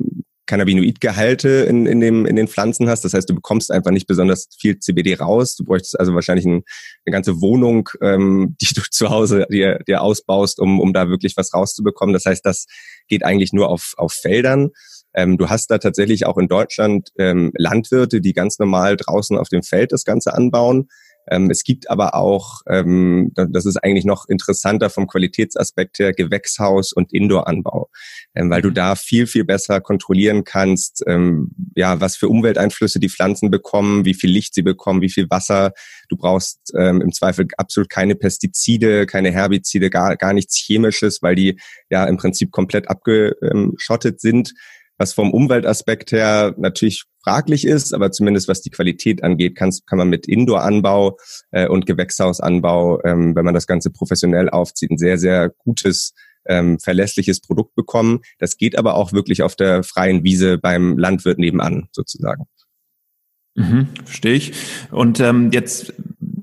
Cannabinoidgehalte 0.49 1.47
in, 1.49 1.85
in, 1.85 1.99
dem, 1.99 2.25
in 2.25 2.35
den 2.35 2.47
Pflanzen 2.47 2.89
hast. 2.89 3.05
Das 3.05 3.13
heißt, 3.13 3.29
du 3.29 3.35
bekommst 3.35 3.71
einfach 3.71 3.91
nicht 3.91 4.07
besonders 4.07 4.49
viel 4.59 4.79
CBD 4.79 5.13
raus. 5.13 5.55
Du 5.55 5.63
bräuchtest 5.63 5.99
also 5.99 6.15
wahrscheinlich 6.15 6.45
ein, 6.45 6.63
eine 7.05 7.13
ganze 7.13 7.39
Wohnung, 7.39 7.87
ähm, 8.01 8.55
die 8.59 8.73
du 8.73 8.81
zu 8.89 9.11
Hause 9.11 9.45
dir, 9.51 9.77
dir 9.87 10.01
ausbaust, 10.01 10.59
um, 10.59 10.79
um 10.79 10.91
da 10.91 11.07
wirklich 11.07 11.37
was 11.37 11.53
rauszubekommen. 11.53 12.13
Das 12.13 12.25
heißt, 12.25 12.43
das 12.43 12.65
geht 13.07 13.23
eigentlich 13.23 13.53
nur 13.53 13.69
auf, 13.69 13.93
auf 13.97 14.11
Feldern. 14.11 14.71
Ähm, 15.13 15.37
du 15.37 15.49
hast 15.49 15.69
da 15.69 15.77
tatsächlich 15.77 16.25
auch 16.25 16.39
in 16.39 16.47
Deutschland 16.47 17.09
ähm, 17.19 17.51
Landwirte, 17.55 18.19
die 18.19 18.33
ganz 18.33 18.57
normal 18.57 18.97
draußen 18.97 19.37
auf 19.37 19.49
dem 19.49 19.61
Feld 19.61 19.91
das 19.91 20.03
Ganze 20.03 20.33
anbauen. 20.33 20.87
Ähm, 21.29 21.49
es 21.49 21.63
gibt 21.63 21.89
aber 21.89 22.15
auch, 22.15 22.61
ähm, 22.67 23.31
das 23.35 23.65
ist 23.65 23.77
eigentlich 23.77 24.05
noch 24.05 24.27
interessanter 24.27 24.89
vom 24.89 25.07
Qualitätsaspekt 25.07 25.99
her, 25.99 26.13
Gewächshaus 26.13 26.91
und 26.91 27.13
Indoor-Anbau, 27.13 27.89
ähm, 28.35 28.49
weil 28.49 28.61
du 28.61 28.69
mhm. 28.69 28.75
da 28.75 28.95
viel, 28.95 29.27
viel 29.27 29.45
besser 29.45 29.81
kontrollieren 29.81 30.43
kannst, 30.43 31.03
ähm, 31.07 31.51
ja, 31.75 31.99
was 32.01 32.17
für 32.17 32.29
Umwelteinflüsse 32.29 32.99
die 32.99 33.09
Pflanzen 33.09 33.51
bekommen, 33.51 34.05
wie 34.05 34.13
viel 34.13 34.31
Licht 34.31 34.53
sie 34.53 34.63
bekommen, 34.63 35.01
wie 35.01 35.09
viel 35.09 35.29
Wasser. 35.29 35.71
Du 36.09 36.17
brauchst 36.17 36.73
ähm, 36.75 37.01
im 37.01 37.11
Zweifel 37.11 37.47
absolut 37.57 37.89
keine 37.89 38.15
Pestizide, 38.15 39.05
keine 39.05 39.31
Herbizide, 39.31 39.89
gar, 39.89 40.17
gar 40.17 40.33
nichts 40.33 40.57
Chemisches, 40.57 41.21
weil 41.21 41.35
die 41.35 41.59
ja 41.89 42.05
im 42.05 42.17
Prinzip 42.17 42.51
komplett 42.51 42.89
abgeschottet 42.89 44.19
sind 44.19 44.53
was 44.99 45.13
vom 45.13 45.31
Umweltaspekt 45.31 46.11
her 46.11 46.53
natürlich 46.57 47.05
fraglich 47.23 47.65
ist, 47.65 47.93
aber 47.93 48.11
zumindest 48.11 48.47
was 48.47 48.61
die 48.61 48.69
Qualität 48.69 49.23
angeht, 49.23 49.55
kann, 49.55 49.71
man 49.91 50.09
mit 50.09 50.27
Indoor-Anbau 50.27 51.17
äh, 51.51 51.67
und 51.67 51.85
Gewächshausanbau, 51.85 53.01
ähm, 53.05 53.35
wenn 53.35 53.45
man 53.45 53.53
das 53.53 53.65
Ganze 53.65 53.89
professionell 53.89 54.49
aufzieht, 54.49 54.91
ein 54.91 54.97
sehr, 54.97 55.17
sehr 55.17 55.49
gutes 55.49 56.13
ähm, 56.45 56.79
verlässliches 56.79 57.39
Produkt 57.39 57.75
bekommen. 57.75 58.19
Das 58.39 58.57
geht 58.57 58.77
aber 58.77 58.95
auch 58.95 59.13
wirklich 59.13 59.41
auf 59.41 59.55
der 59.55 59.83
freien 59.83 60.23
Wiese 60.23 60.57
beim 60.57 60.97
Landwirt 60.97 61.39
nebenan 61.39 61.87
sozusagen. 61.91 62.45
Mhm, 63.55 63.87
verstehe 64.05 64.35
ich. 64.35 64.53
Und 64.91 65.19
ähm, 65.19 65.51
jetzt 65.51 65.93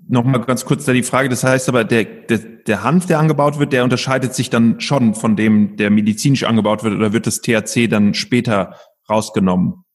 Nochmal 0.08 0.40
ganz 0.42 0.64
kurz 0.64 0.84
da 0.84 0.92
die 0.92 1.02
Frage, 1.02 1.28
das 1.28 1.42
heißt 1.42 1.68
aber, 1.68 1.82
der, 1.82 2.04
der, 2.04 2.38
der 2.38 2.84
Hanf, 2.84 3.06
der 3.06 3.18
angebaut 3.18 3.58
wird, 3.58 3.72
der 3.72 3.82
unterscheidet 3.82 4.34
sich 4.34 4.50
dann 4.50 4.80
schon 4.80 5.14
von 5.14 5.34
dem, 5.34 5.76
der 5.76 5.90
medizinisch 5.90 6.44
angebaut 6.44 6.84
wird, 6.84 6.94
oder 6.94 7.12
wird 7.12 7.26
das 7.26 7.40
THC 7.40 7.88
dann 7.88 8.14
später 8.14 8.76
rausgenommen? 9.10 9.85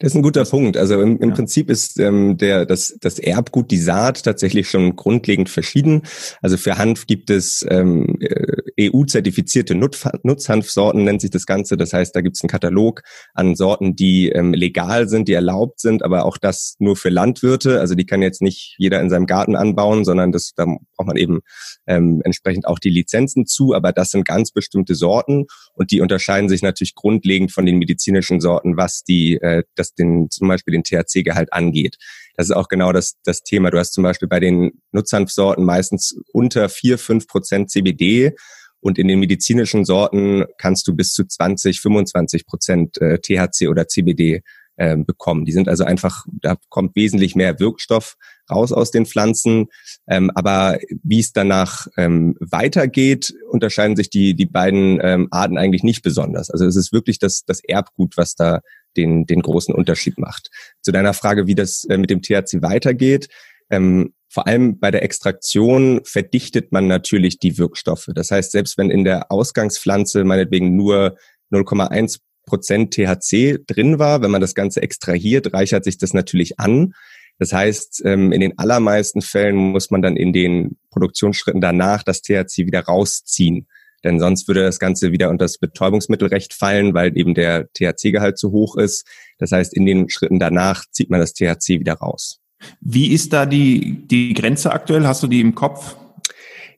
Das 0.00 0.12
ist 0.12 0.16
ein 0.16 0.22
guter 0.22 0.44
Punkt. 0.44 0.76
Also 0.76 1.00
im, 1.00 1.18
im 1.18 1.30
ja. 1.30 1.34
Prinzip 1.34 1.68
ist 1.68 1.98
ähm, 1.98 2.36
der, 2.36 2.66
das, 2.66 2.96
das 3.00 3.18
Erbgut, 3.18 3.72
die 3.72 3.78
Saat 3.78 4.22
tatsächlich 4.22 4.70
schon 4.70 4.94
grundlegend 4.94 5.48
verschieden. 5.48 6.02
Also 6.40 6.56
für 6.56 6.78
Hanf 6.78 7.08
gibt 7.08 7.30
es 7.30 7.66
ähm, 7.68 8.16
äh, 8.20 8.90
EU-zertifizierte 8.90 9.74
Nutzhanfsorten, 9.74 11.02
nennt 11.02 11.20
sich 11.20 11.30
das 11.30 11.46
Ganze. 11.46 11.76
Das 11.76 11.92
heißt, 11.92 12.14
da 12.14 12.20
gibt 12.20 12.36
es 12.36 12.42
einen 12.42 12.48
Katalog 12.48 13.02
an 13.34 13.56
Sorten, 13.56 13.96
die 13.96 14.28
ähm, 14.28 14.54
legal 14.54 15.08
sind, 15.08 15.26
die 15.26 15.32
erlaubt 15.32 15.80
sind, 15.80 16.04
aber 16.04 16.26
auch 16.26 16.38
das 16.38 16.76
nur 16.78 16.94
für 16.94 17.08
Landwirte. 17.08 17.80
Also 17.80 17.96
die 17.96 18.06
kann 18.06 18.22
jetzt 18.22 18.40
nicht 18.40 18.76
jeder 18.78 19.00
in 19.00 19.10
seinem 19.10 19.26
Garten 19.26 19.56
anbauen, 19.56 20.04
sondern 20.04 20.30
das, 20.30 20.52
da 20.54 20.66
man 21.08 21.16
eben 21.16 21.40
ähm, 21.86 22.22
entsprechend 22.24 22.66
auch 22.66 22.78
die 22.78 22.90
Lizenzen 22.90 23.46
zu. 23.46 23.74
Aber 23.74 23.92
das 23.92 24.10
sind 24.10 24.24
ganz 24.26 24.52
bestimmte 24.52 24.94
Sorten 24.94 25.46
und 25.74 25.90
die 25.90 26.00
unterscheiden 26.00 26.48
sich 26.48 26.62
natürlich 26.62 26.94
grundlegend 26.94 27.50
von 27.50 27.66
den 27.66 27.78
medizinischen 27.78 28.40
Sorten, 28.40 28.76
was 28.76 29.02
die 29.02 29.34
äh, 29.38 29.64
das 29.74 29.94
den, 29.94 30.30
zum 30.30 30.46
Beispiel 30.46 30.72
den 30.72 30.84
THC-Gehalt 30.84 31.52
angeht. 31.52 31.96
Das 32.36 32.46
ist 32.46 32.56
auch 32.56 32.68
genau 32.68 32.92
das, 32.92 33.14
das 33.24 33.42
Thema. 33.42 33.70
Du 33.70 33.78
hast 33.78 33.92
zum 33.92 34.04
Beispiel 34.04 34.28
bei 34.28 34.38
den 34.38 34.80
Nutzhanfsorten 34.92 35.64
meistens 35.64 36.16
unter 36.32 36.68
vier 36.68 36.98
fünf 36.98 37.26
Prozent 37.26 37.70
CBD 37.70 38.34
und 38.80 38.98
in 38.98 39.08
den 39.08 39.18
medizinischen 39.18 39.84
Sorten 39.84 40.44
kannst 40.56 40.86
du 40.86 40.94
bis 40.94 41.12
zu 41.12 41.24
20, 41.24 41.80
25 41.80 42.46
Prozent 42.46 43.00
äh, 43.00 43.18
THC 43.18 43.68
oder 43.68 43.88
CBD 43.88 44.42
äh, 44.78 44.96
bekommen. 44.96 45.44
Die 45.44 45.52
sind 45.52 45.68
also 45.68 45.84
einfach, 45.84 46.24
da 46.40 46.56
kommt 46.68 46.96
wesentlich 46.96 47.34
mehr 47.34 47.60
Wirkstoff 47.60 48.16
raus 48.50 48.72
aus 48.72 48.90
den 48.90 49.06
Pflanzen. 49.06 49.66
Ähm, 50.08 50.30
aber 50.34 50.78
wie 51.02 51.20
es 51.20 51.32
danach 51.32 51.86
ähm, 51.96 52.36
weitergeht, 52.40 53.34
unterscheiden 53.50 53.96
sich 53.96 54.08
die, 54.08 54.34
die 54.34 54.46
beiden 54.46 55.00
ähm, 55.02 55.28
Arten 55.30 55.58
eigentlich 55.58 55.82
nicht 55.82 56.02
besonders. 56.02 56.50
Also 56.50 56.64
es 56.64 56.76
ist 56.76 56.92
wirklich 56.92 57.18
das, 57.18 57.44
das 57.44 57.60
Erbgut, 57.62 58.16
was 58.16 58.34
da 58.34 58.60
den, 58.96 59.26
den 59.26 59.42
großen 59.42 59.74
Unterschied 59.74 60.18
macht. 60.18 60.50
Zu 60.80 60.92
deiner 60.92 61.12
Frage, 61.12 61.46
wie 61.46 61.54
das 61.54 61.84
äh, 61.84 61.98
mit 61.98 62.10
dem 62.10 62.22
THC 62.22 62.62
weitergeht. 62.62 63.28
Ähm, 63.70 64.14
vor 64.30 64.46
allem 64.46 64.78
bei 64.78 64.90
der 64.90 65.02
Extraktion 65.02 66.02
verdichtet 66.04 66.70
man 66.70 66.86
natürlich 66.86 67.38
die 67.38 67.58
Wirkstoffe. 67.58 68.08
Das 68.14 68.30
heißt, 68.30 68.52
selbst 68.52 68.76
wenn 68.78 68.90
in 68.90 69.04
der 69.04 69.32
Ausgangspflanze 69.32 70.24
meinetwegen 70.24 70.76
nur 70.76 71.16
0,1 71.50 72.20
Prozent 72.48 72.92
THC 72.94 73.58
drin 73.66 73.98
war, 73.98 74.22
wenn 74.22 74.30
man 74.30 74.40
das 74.40 74.54
Ganze 74.54 74.82
extrahiert, 74.82 75.52
reichert 75.52 75.84
sich 75.84 75.98
das 75.98 76.12
natürlich 76.12 76.58
an. 76.58 76.94
Das 77.38 77.52
heißt, 77.52 78.02
ähm, 78.04 78.32
in 78.32 78.40
den 78.40 78.58
allermeisten 78.58 79.22
Fällen 79.22 79.56
muss 79.56 79.90
man 79.90 80.02
dann 80.02 80.16
in 80.16 80.32
den 80.32 80.76
Produktionsschritten 80.90 81.60
danach 81.60 82.02
das 82.02 82.22
THC 82.22 82.66
wieder 82.66 82.80
rausziehen. 82.80 83.68
Denn 84.04 84.20
sonst 84.20 84.46
würde 84.48 84.62
das 84.62 84.78
Ganze 84.78 85.12
wieder 85.12 85.28
unter 85.28 85.44
das 85.44 85.58
Betäubungsmittelrecht 85.58 86.54
fallen, 86.54 86.94
weil 86.94 87.16
eben 87.16 87.34
der 87.34 87.68
THC-Gehalt 87.72 88.38
zu 88.38 88.52
hoch 88.52 88.76
ist. 88.76 89.06
Das 89.38 89.52
heißt, 89.52 89.74
in 89.74 89.86
den 89.86 90.08
Schritten 90.08 90.38
danach 90.38 90.84
zieht 90.90 91.10
man 91.10 91.20
das 91.20 91.32
THC 91.32 91.80
wieder 91.80 91.94
raus. 91.94 92.40
Wie 92.80 93.12
ist 93.12 93.32
da 93.32 93.46
die, 93.46 94.06
die 94.06 94.34
Grenze 94.34 94.72
aktuell? 94.72 95.06
Hast 95.06 95.22
du 95.22 95.26
die 95.26 95.40
im 95.40 95.54
Kopf? 95.54 95.96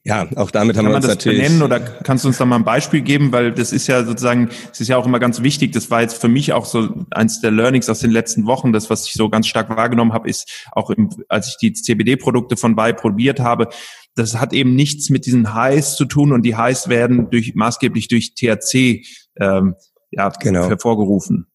Ja, 0.03 0.27
auch 0.37 0.51
damit 0.51 0.79
haben 0.79 0.85
Kann 0.85 0.93
wir 0.93 0.97
uns 0.97 1.07
das 1.07 1.17
natürlich. 1.17 1.43
Benennen 1.43 1.63
oder 1.63 1.79
kannst 1.79 2.25
du 2.25 2.29
uns 2.29 2.39
da 2.39 2.47
mal 2.47 2.57
ein 2.57 2.65
Beispiel 2.65 3.03
geben? 3.03 3.33
Weil 3.33 3.53
das 3.53 3.71
ist 3.71 3.87
ja 3.87 4.03
sozusagen, 4.03 4.49
es 4.73 4.81
ist 4.81 4.89
ja 4.89 4.97
auch 4.97 5.05
immer 5.05 5.19
ganz 5.19 5.43
wichtig. 5.43 5.73
Das 5.73 5.91
war 5.91 6.01
jetzt 6.01 6.19
für 6.19 6.29
mich 6.29 6.55
auch 6.55 6.65
so 6.65 7.05
eins 7.11 7.43
der 7.43 7.51
Learnings 7.51 7.91
aus 7.91 7.99
den 7.99 8.11
letzten 8.11 8.47
Wochen. 8.47 8.73
Das, 8.73 8.89
was 8.89 9.07
ich 9.07 9.13
so 9.13 9.29
ganz 9.29 9.47
stark 9.47 9.69
wahrgenommen 9.69 10.15
habe, 10.15 10.29
ist 10.29 10.67
auch 10.73 10.89
im, 10.89 11.11
als 11.29 11.49
ich 11.49 11.57
die 11.59 11.73
CBD-Produkte 11.75 12.57
von 12.57 12.77
Bay 12.77 12.95
probiert 12.95 13.41
habe, 13.41 13.69
das 14.15 14.41
hat 14.41 14.55
eben 14.55 14.75
nichts 14.75 15.11
mit 15.11 15.27
diesen 15.27 15.55
Highs 15.55 15.97
zu 15.97 16.07
tun 16.07 16.33
und 16.33 16.43
die 16.43 16.57
Highs 16.57 16.89
werden 16.89 17.29
durch 17.31 17.55
maßgeblich 17.55 18.09
durch 18.09 18.35
THC 18.35 19.05
ähm, 19.39 19.75
ja, 20.11 20.31
genau. 20.31 20.67
hervorgerufen. 20.67 21.47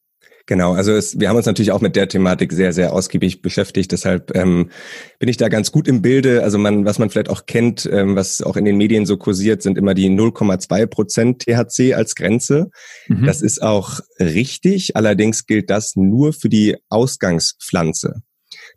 Genau, 0.48 0.74
also 0.74 0.92
es, 0.92 1.20
wir 1.20 1.30
haben 1.30 1.38
uns 1.38 1.48
natürlich 1.48 1.72
auch 1.72 1.82
mit 1.82 1.96
der 1.96 2.08
Thematik 2.08 2.54
sehr, 2.54 2.72
sehr 2.72 2.94
ausgiebig 2.94 3.42
beschäftigt. 3.42 3.92
Deshalb 3.92 4.36
ähm, 4.36 4.70
bin 5.18 5.28
ich 5.28 5.38
da 5.38 5.50
ganz 5.50 5.72
gut 5.72 5.88
im 5.88 6.04
Bilde. 6.04 6.44
Also 6.44 6.60
man, 6.60 6.86
was 6.86 7.00
man 7.00 7.10
vielleicht 7.10 7.30
auch 7.30 7.48
kennt, 7.48 7.90
ähm, 7.92 8.16
was 8.16 8.44
auch 8.44 8.56
in 8.56 8.66
den 8.66 8.78
Medien 8.78 9.08
so 9.08 9.18
kursiert, 9.18 9.64
sind 9.64 9.76
immer 9.76 9.96
die 9.96 10.08
0,2 10.08 10.86
Prozent 10.86 11.40
THC 11.42 11.96
als 11.96 12.14
Grenze. 12.14 12.70
Mhm. 13.08 13.26
Das 13.26 13.42
ist 13.42 13.64
auch 13.64 14.02
richtig. 14.20 14.96
Allerdings 14.96 15.48
gilt 15.48 15.72
das 15.72 15.96
nur 15.96 16.32
für 16.32 16.50
die 16.50 16.78
Ausgangspflanze. 16.90 18.22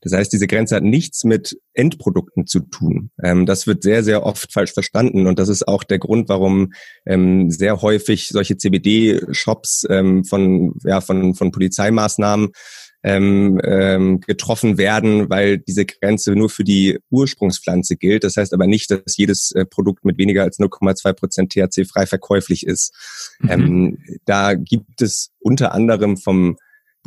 Das 0.00 0.12
heißt, 0.12 0.33
diese 0.33 0.47
Grenze 0.47 0.76
hat 0.76 0.83
nichts 0.83 1.25
mit 1.25 1.59
Endprodukten 1.75 2.47
zu 2.47 2.61
tun. 2.61 3.11
Ähm, 3.23 3.47
das 3.47 3.67
wird 3.67 3.83
sehr, 3.83 4.02
sehr 4.02 4.25
oft 4.25 4.52
falsch 4.52 4.73
verstanden 4.73 5.26
und 5.26 5.38
das 5.38 5.49
ist 5.49 5.67
auch 5.67 5.85
der 5.85 5.99
Grund, 5.99 6.28
warum 6.28 6.73
ähm, 7.07 7.50
sehr 7.50 7.83
häufig 7.83 8.28
solche 8.28 8.57
CBD-Shops 8.57 9.87
ähm, 9.90 10.25
von, 10.25 10.75
ja, 10.85 11.00
von, 11.00 11.35
von 11.35 11.50
Polizeimaßnahmen 11.50 12.50
ähm, 13.05 13.61
ähm, 13.64 14.21
getroffen 14.21 14.76
werden, 14.76 15.31
weil 15.31 15.59
diese 15.59 15.87
Grenze 15.87 16.33
nur 16.33 16.50
für 16.50 16.64
die 16.64 16.99
Ursprungspflanze 17.11 17.97
gilt. 17.97 18.25
Das 18.25 18.37
heißt 18.37 18.52
aber 18.52 18.67
nicht, 18.67 18.90
dass 18.90 19.17
jedes 19.17 19.52
äh, 19.52 19.64
Produkt 19.64 20.05
mit 20.05 20.19
weniger 20.19 20.43
als 20.43 20.59
0,2 20.59 21.12
Prozent 21.12 21.52
THC 21.52 21.87
frei 21.87 22.07
verkäuflich 22.07 22.67
ist. 22.67 22.93
Mhm. 23.40 23.50
Ähm, 23.50 23.99
da 24.25 24.55
gibt 24.55 25.00
es 25.00 25.31
unter 25.38 25.73
anderem 25.73 26.17
vom 26.17 26.57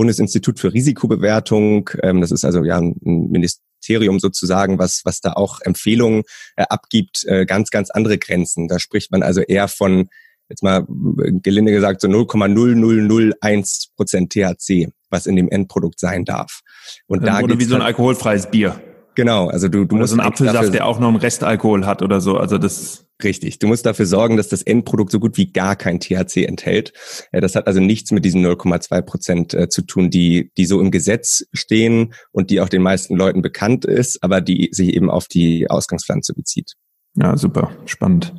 Bundesinstitut 0.02 0.60
für 0.60 0.74
Risikobewertung. 0.74 1.92
Ähm, 2.02 2.22
das 2.22 2.32
ist 2.32 2.44
also 2.44 2.64
ja 2.64 2.80
ein 2.80 2.96
Ministerium 3.04 4.20
sozusagen, 4.20 4.80
was, 4.80 5.02
was 5.06 5.22
da 5.22 5.34
auch 5.34 5.60
Empfehlungen 5.62 6.24
äh, 6.56 6.64
abgibt, 6.68 7.24
äh, 7.28 7.46
ganz, 7.46 7.70
ganz 7.70 7.92
andere 7.92 8.18
Grenzen. 8.18 8.68
Da 8.68 8.80
spricht 8.80 9.12
man 9.12 9.22
also 9.22 9.42
eher 9.42 9.68
von, 9.68 10.10
jetzt 10.50 10.64
mal 10.64 10.88
äh, 11.24 11.32
gelinde 11.34 11.72
gesagt, 11.72 12.02
so 12.02 12.08
0,0001 12.08 13.90
Prozent 13.96 14.34
THC, 14.34 14.92
was 15.12 15.28
in 15.28 15.36
dem 15.36 15.50
Endprodukt 15.50 16.00
sein 16.00 16.26
darf. 16.26 16.62
Und 17.06 17.24
da 17.24 17.40
Oder 17.40 17.60
wie 17.60 17.66
so 17.66 17.76
ein 17.76 17.84
alkoholfreies 17.84 18.50
Bier. 18.50 18.82
Genau, 19.16 19.48
also 19.48 19.68
du, 19.68 19.86
du 19.86 19.96
oder 19.96 20.02
musst 20.02 20.14
so 20.14 20.20
ein 20.20 20.26
Apfelsaft, 20.26 20.74
der 20.74 20.86
auch 20.86 21.00
noch 21.00 21.10
einen 21.10 21.18
Restalkohol 21.18 21.86
hat 21.86 22.02
oder 22.02 22.22
so. 22.22 22.38
Also 22.38 22.58
das 22.58 23.06
richtig. 23.24 23.60
Du 23.60 23.68
musst 23.68 23.86
dafür 23.86 24.06
sorgen, 24.06 24.38
dass 24.38 24.48
das 24.48 24.62
Endprodukt 24.62 25.12
so 25.12 25.20
gut 25.20 25.38
wie 25.38 25.52
gar 25.52 25.76
kein 25.76 26.00
THC 26.00 26.46
enthält. 26.46 26.94
Äh, 27.32 27.42
das 27.42 27.56
hat 27.56 27.68
also 27.68 27.80
nichts 27.80 28.12
mit 28.12 28.26
diesen 28.26 28.46
0,2 28.46 29.02
Prozent 29.02 29.54
äh, 29.54 29.70
zu 29.70 29.82
tun, 29.84 30.10
die 30.10 30.52
die 30.58 30.66
so 30.66 30.80
im 30.80 30.92
Gesetz 30.92 31.46
stehen 31.54 32.14
und 32.32 32.50
die 32.50 32.62
auch 32.62 32.70
den 32.70 32.82
meisten 32.82 33.16
Leuten 33.16 33.42
bekannt 33.42 33.86
ist, 33.86 34.24
aber 34.24 34.42
die 34.42 34.70
sich 34.72 34.96
eben 34.96 35.10
auf 35.10 35.28
die 35.28 35.70
Ausgangspflanze 35.70 36.34
bezieht. 36.34 36.74
Ja, 37.16 37.36
super, 37.38 37.72
spannend. 37.86 38.34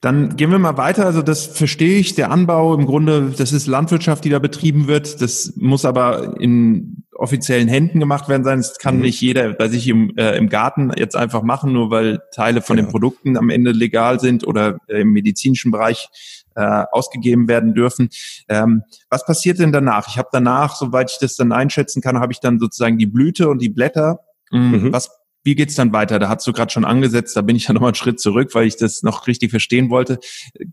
Dann 0.00 0.36
gehen 0.36 0.50
wir 0.50 0.58
mal 0.58 0.78
weiter. 0.78 1.04
Also 1.04 1.22
das 1.22 1.46
verstehe 1.46 1.98
ich. 1.98 2.14
Der 2.14 2.30
Anbau 2.30 2.74
im 2.74 2.86
Grunde, 2.86 3.32
das 3.36 3.52
ist 3.52 3.66
Landwirtschaft, 3.66 4.24
die 4.24 4.30
da 4.30 4.38
betrieben 4.38 4.88
wird. 4.88 5.20
Das 5.20 5.52
muss 5.56 5.84
aber 5.84 6.40
in 6.40 7.04
offiziellen 7.18 7.68
Händen 7.68 8.00
gemacht 8.00 8.28
werden 8.28 8.44
sein. 8.44 8.58
Das 8.58 8.78
kann 8.78 8.96
mhm. 8.96 9.02
nicht 9.02 9.20
jeder 9.20 9.52
bei 9.52 9.68
sich 9.68 9.88
im, 9.88 10.16
äh, 10.16 10.36
im 10.36 10.48
Garten 10.48 10.92
jetzt 10.96 11.16
einfach 11.16 11.42
machen, 11.42 11.72
nur 11.72 11.90
weil 11.90 12.20
Teile 12.32 12.62
von 12.62 12.76
genau. 12.76 12.86
den 12.86 12.92
Produkten 12.92 13.36
am 13.36 13.50
Ende 13.50 13.72
legal 13.72 14.20
sind 14.20 14.46
oder 14.46 14.78
äh, 14.88 15.00
im 15.00 15.12
medizinischen 15.12 15.70
Bereich 15.70 16.08
äh, 16.54 16.84
ausgegeben 16.90 17.48
werden 17.48 17.74
dürfen. 17.74 18.08
Ähm, 18.48 18.82
was 19.10 19.24
passiert 19.26 19.58
denn 19.58 19.72
danach? 19.72 20.08
Ich 20.08 20.18
habe 20.18 20.28
danach, 20.32 20.76
soweit 20.76 21.10
ich 21.10 21.18
das 21.18 21.36
dann 21.36 21.52
einschätzen 21.52 22.00
kann, 22.02 22.18
habe 22.18 22.32
ich 22.32 22.40
dann 22.40 22.58
sozusagen 22.58 22.98
die 22.98 23.06
Blüte 23.06 23.48
und 23.48 23.60
die 23.60 23.68
Blätter. 23.68 24.20
Mhm. 24.50 24.92
Was 24.92 25.10
wie 25.46 25.54
geht's 25.54 25.76
dann 25.76 25.92
weiter? 25.92 26.18
Da 26.18 26.28
hast 26.28 26.44
du 26.46 26.52
gerade 26.52 26.72
schon 26.72 26.84
angesetzt, 26.84 27.36
da 27.36 27.40
bin 27.40 27.54
ich 27.54 27.68
ja 27.68 27.72
nochmal 27.72 27.90
einen 27.90 27.94
Schritt 27.94 28.18
zurück, 28.18 28.54
weil 28.54 28.66
ich 28.66 28.76
das 28.76 29.04
noch 29.04 29.28
richtig 29.28 29.50
verstehen 29.50 29.90
wollte. 29.90 30.18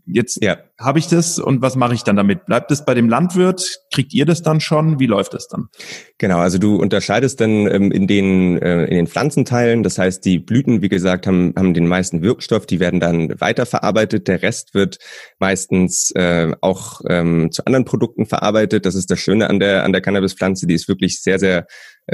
Jetzt 0.04 0.42
ja. 0.42 0.58
habe 0.80 0.98
ich 0.98 1.06
das 1.06 1.38
und 1.38 1.62
was 1.62 1.76
mache 1.76 1.94
ich 1.94 2.02
dann 2.02 2.16
damit? 2.16 2.44
Bleibt 2.44 2.72
es 2.72 2.84
bei 2.84 2.92
dem 2.94 3.08
Landwirt? 3.08 3.78
Kriegt 3.92 4.12
ihr 4.12 4.26
das 4.26 4.42
dann 4.42 4.60
schon? 4.60 4.98
Wie 4.98 5.06
läuft 5.06 5.32
das 5.32 5.46
dann? 5.46 5.68
Genau, 6.18 6.38
also 6.38 6.58
du 6.58 6.74
unterscheidest 6.76 7.40
dann 7.40 7.68
ähm, 7.68 7.92
in 7.92 8.08
den 8.08 8.60
äh, 8.60 8.86
in 8.86 8.96
den 8.96 9.06
Pflanzenteilen, 9.06 9.84
das 9.84 9.96
heißt, 9.96 10.24
die 10.24 10.40
Blüten, 10.40 10.82
wie 10.82 10.88
gesagt, 10.88 11.28
haben 11.28 11.54
haben 11.56 11.72
den 11.72 11.86
meisten 11.86 12.22
Wirkstoff, 12.22 12.66
die 12.66 12.80
werden 12.80 12.98
dann 12.98 13.40
weiterverarbeitet. 13.40 14.26
Der 14.26 14.42
Rest 14.42 14.74
wird 14.74 14.98
meistens 15.38 16.10
äh, 16.16 16.50
auch 16.60 17.00
ähm, 17.08 17.52
zu 17.52 17.64
anderen 17.64 17.84
Produkten 17.84 18.26
verarbeitet. 18.26 18.86
Das 18.86 18.96
ist 18.96 19.08
das 19.08 19.20
Schöne 19.20 19.48
an 19.48 19.60
der 19.60 19.84
an 19.84 19.92
der 19.92 20.00
Cannabispflanze, 20.00 20.66
die 20.66 20.74
ist 20.74 20.88
wirklich 20.88 21.22
sehr 21.22 21.38
sehr 21.38 21.66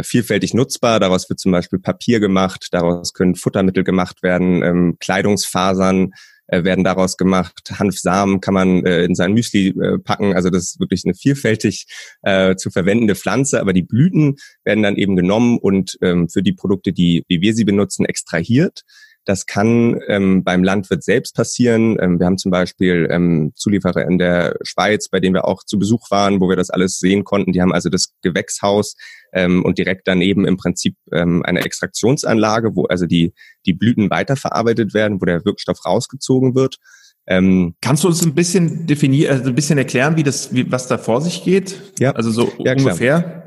vielfältig 0.02 0.54
nutzbar. 0.54 1.00
Daraus 1.00 1.28
wird 1.28 1.40
zum 1.40 1.52
Beispiel 1.52 1.78
Papier 1.78 2.20
gemacht, 2.20 2.68
daraus 2.72 3.12
können 3.12 3.34
Futtermittel 3.34 3.84
gemacht 3.84 4.22
werden, 4.22 4.62
ähm, 4.62 4.96
Kleidungsfasern 5.00 6.12
äh, 6.50 6.64
werden 6.64 6.84
daraus 6.84 7.16
gemacht, 7.16 7.70
Hanfsamen 7.78 8.40
kann 8.40 8.54
man 8.54 8.84
äh, 8.84 9.04
in 9.04 9.14
sein 9.14 9.32
Müsli 9.32 9.68
äh, 9.68 9.98
packen. 9.98 10.34
Also 10.34 10.50
das 10.50 10.64
ist 10.64 10.80
wirklich 10.80 11.04
eine 11.04 11.14
vielfältig 11.14 11.86
äh, 12.22 12.56
zu 12.56 12.70
verwendende 12.70 13.14
Pflanze, 13.14 13.60
aber 13.60 13.72
die 13.72 13.82
Blüten 13.82 14.36
werden 14.64 14.82
dann 14.82 14.96
eben 14.96 15.16
genommen 15.16 15.58
und 15.58 15.96
ähm, 16.02 16.28
für 16.28 16.42
die 16.42 16.52
Produkte, 16.52 16.92
die 16.92 17.24
wie 17.28 17.40
wir 17.40 17.54
sie 17.54 17.64
benutzen, 17.64 18.04
extrahiert. 18.04 18.82
Das 19.26 19.46
kann 19.46 20.00
ähm, 20.08 20.44
beim 20.44 20.64
Landwirt 20.64 21.04
selbst 21.04 21.34
passieren. 21.36 21.98
Ähm, 22.00 22.18
wir 22.18 22.26
haben 22.26 22.38
zum 22.38 22.50
Beispiel 22.50 23.06
ähm, 23.10 23.52
Zulieferer 23.54 24.06
in 24.06 24.18
der 24.18 24.56
Schweiz, 24.62 25.08
bei 25.08 25.20
denen 25.20 25.34
wir 25.34 25.46
auch 25.46 25.62
zu 25.62 25.78
Besuch 25.78 26.10
waren, 26.10 26.40
wo 26.40 26.48
wir 26.48 26.56
das 26.56 26.70
alles 26.70 26.98
sehen 26.98 27.24
konnten. 27.24 27.52
Die 27.52 27.60
haben 27.60 27.72
also 27.72 27.90
das 27.90 28.14
Gewächshaus 28.22 28.96
ähm, 29.32 29.64
und 29.64 29.78
direkt 29.78 30.08
daneben 30.08 30.46
im 30.46 30.56
Prinzip 30.56 30.96
ähm, 31.12 31.42
eine 31.44 31.60
Extraktionsanlage, 31.60 32.74
wo 32.74 32.86
also 32.86 33.06
die, 33.06 33.34
die 33.66 33.74
Blüten 33.74 34.10
weiterverarbeitet 34.10 34.94
werden, 34.94 35.20
wo 35.20 35.26
der 35.26 35.44
Wirkstoff 35.44 35.84
rausgezogen 35.84 36.54
wird. 36.54 36.78
Ähm, 37.26 37.74
Kannst 37.80 38.04
du 38.04 38.08
uns 38.08 38.24
ein 38.24 38.34
bisschen 38.34 38.86
definieren, 38.86 39.38
also 39.38 39.50
ein 39.50 39.54
bisschen 39.54 39.78
erklären, 39.78 40.16
wie 40.16 40.22
das, 40.22 40.52
wie, 40.52 40.70
was 40.70 40.88
da 40.88 40.98
vor 40.98 41.20
sich 41.20 41.44
geht? 41.44 41.80
Ja. 41.98 42.12
Also 42.12 42.30
so 42.30 42.52
ja, 42.58 42.72
ungefähr? 42.72 43.20
Klar. 43.20 43.40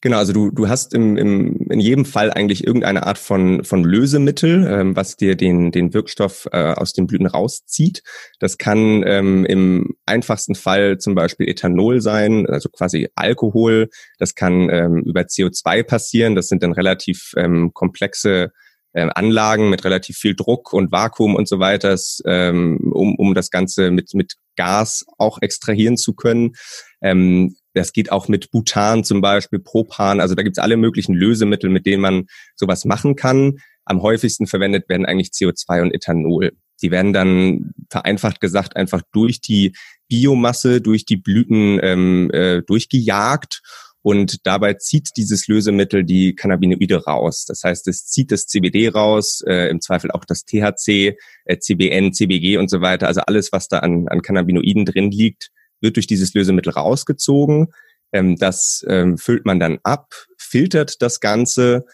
Genau, 0.00 0.18
also 0.18 0.32
du, 0.32 0.50
du 0.50 0.68
hast 0.68 0.94
im, 0.94 1.16
im, 1.16 1.56
in 1.70 1.80
jedem 1.80 2.04
Fall 2.04 2.30
eigentlich 2.30 2.66
irgendeine 2.66 3.06
Art 3.06 3.18
von, 3.18 3.64
von 3.64 3.84
Lösemittel, 3.84 4.66
ähm, 4.68 4.96
was 4.96 5.16
dir 5.16 5.34
den, 5.34 5.72
den 5.72 5.94
Wirkstoff 5.94 6.46
äh, 6.52 6.74
aus 6.74 6.92
den 6.92 7.06
Blüten 7.06 7.26
rauszieht. 7.26 8.02
Das 8.38 8.58
kann 8.58 9.02
ähm, 9.06 9.44
im 9.44 9.96
einfachsten 10.04 10.54
Fall 10.54 10.98
zum 10.98 11.14
Beispiel 11.14 11.48
Ethanol 11.48 12.00
sein, 12.00 12.46
also 12.46 12.68
quasi 12.68 13.08
Alkohol. 13.14 13.88
Das 14.18 14.34
kann 14.34 14.68
ähm, 14.70 15.02
über 15.04 15.22
CO2 15.22 15.82
passieren. 15.82 16.34
Das 16.34 16.48
sind 16.48 16.62
dann 16.62 16.72
relativ 16.72 17.32
ähm, 17.36 17.72
komplexe 17.72 18.52
äh, 18.96 19.08
Anlagen 19.14 19.68
mit 19.68 19.84
relativ 19.84 20.16
viel 20.16 20.34
Druck 20.34 20.72
und 20.72 20.90
Vakuum 20.90 21.34
und 21.34 21.46
so 21.46 21.58
weiter, 21.58 21.96
ähm, 22.24 22.78
um, 22.92 23.14
um 23.16 23.34
das 23.34 23.50
Ganze 23.50 23.90
mit, 23.90 24.14
mit 24.14 24.36
Gas 24.56 25.04
auch 25.18 25.42
extrahieren 25.42 25.98
zu 25.98 26.14
können. 26.14 26.56
Ähm, 27.02 27.56
das 27.74 27.92
geht 27.92 28.10
auch 28.10 28.28
mit 28.28 28.50
Butan 28.50 29.04
zum 29.04 29.20
Beispiel, 29.20 29.58
Propan. 29.58 30.18
Also 30.18 30.34
da 30.34 30.42
gibt's 30.42 30.58
alle 30.58 30.78
möglichen 30.78 31.14
Lösemittel, 31.14 31.68
mit 31.68 31.84
denen 31.84 32.00
man 32.00 32.26
sowas 32.54 32.86
machen 32.86 33.16
kann. 33.16 33.58
Am 33.84 34.00
häufigsten 34.00 34.46
verwendet 34.46 34.88
werden 34.88 35.04
eigentlich 35.04 35.28
CO2 35.28 35.82
und 35.82 35.92
Ethanol. 35.92 36.52
Die 36.80 36.90
werden 36.90 37.12
dann 37.12 37.74
vereinfacht 37.90 38.40
gesagt 38.40 38.76
einfach 38.76 39.02
durch 39.12 39.42
die 39.42 39.76
Biomasse, 40.08 40.80
durch 40.80 41.04
die 41.04 41.16
Blüten 41.16 41.78
ähm, 41.82 42.30
äh, 42.32 42.62
durchgejagt 42.62 43.60
und 44.06 44.46
dabei 44.46 44.74
zieht 44.74 45.16
dieses 45.16 45.48
Lösemittel 45.48 46.04
die 46.04 46.36
Cannabinoide 46.36 47.06
raus. 47.06 47.44
Das 47.44 47.64
heißt, 47.64 47.88
es 47.88 48.06
zieht 48.06 48.30
das 48.30 48.46
CBD 48.46 48.88
raus, 48.88 49.42
äh, 49.44 49.68
im 49.68 49.80
Zweifel 49.80 50.12
auch 50.12 50.24
das 50.24 50.44
THC, 50.44 51.18
äh, 51.44 51.58
CBN, 51.58 52.12
CBG 52.12 52.58
und 52.58 52.70
so 52.70 52.80
weiter. 52.80 53.08
Also 53.08 53.22
alles, 53.22 53.50
was 53.50 53.66
da 53.66 53.80
an, 53.80 54.06
an 54.06 54.22
Cannabinoiden 54.22 54.84
drin 54.84 55.10
liegt, 55.10 55.50
wird 55.80 55.96
durch 55.96 56.06
dieses 56.06 56.34
Lösemittel 56.34 56.72
rausgezogen. 56.72 57.72
Ähm, 58.12 58.36
das 58.36 58.86
ähm, 58.88 59.18
füllt 59.18 59.44
man 59.44 59.58
dann 59.58 59.80
ab, 59.82 60.14
filtert 60.38 61.02
das 61.02 61.18
Ganze, 61.18 61.84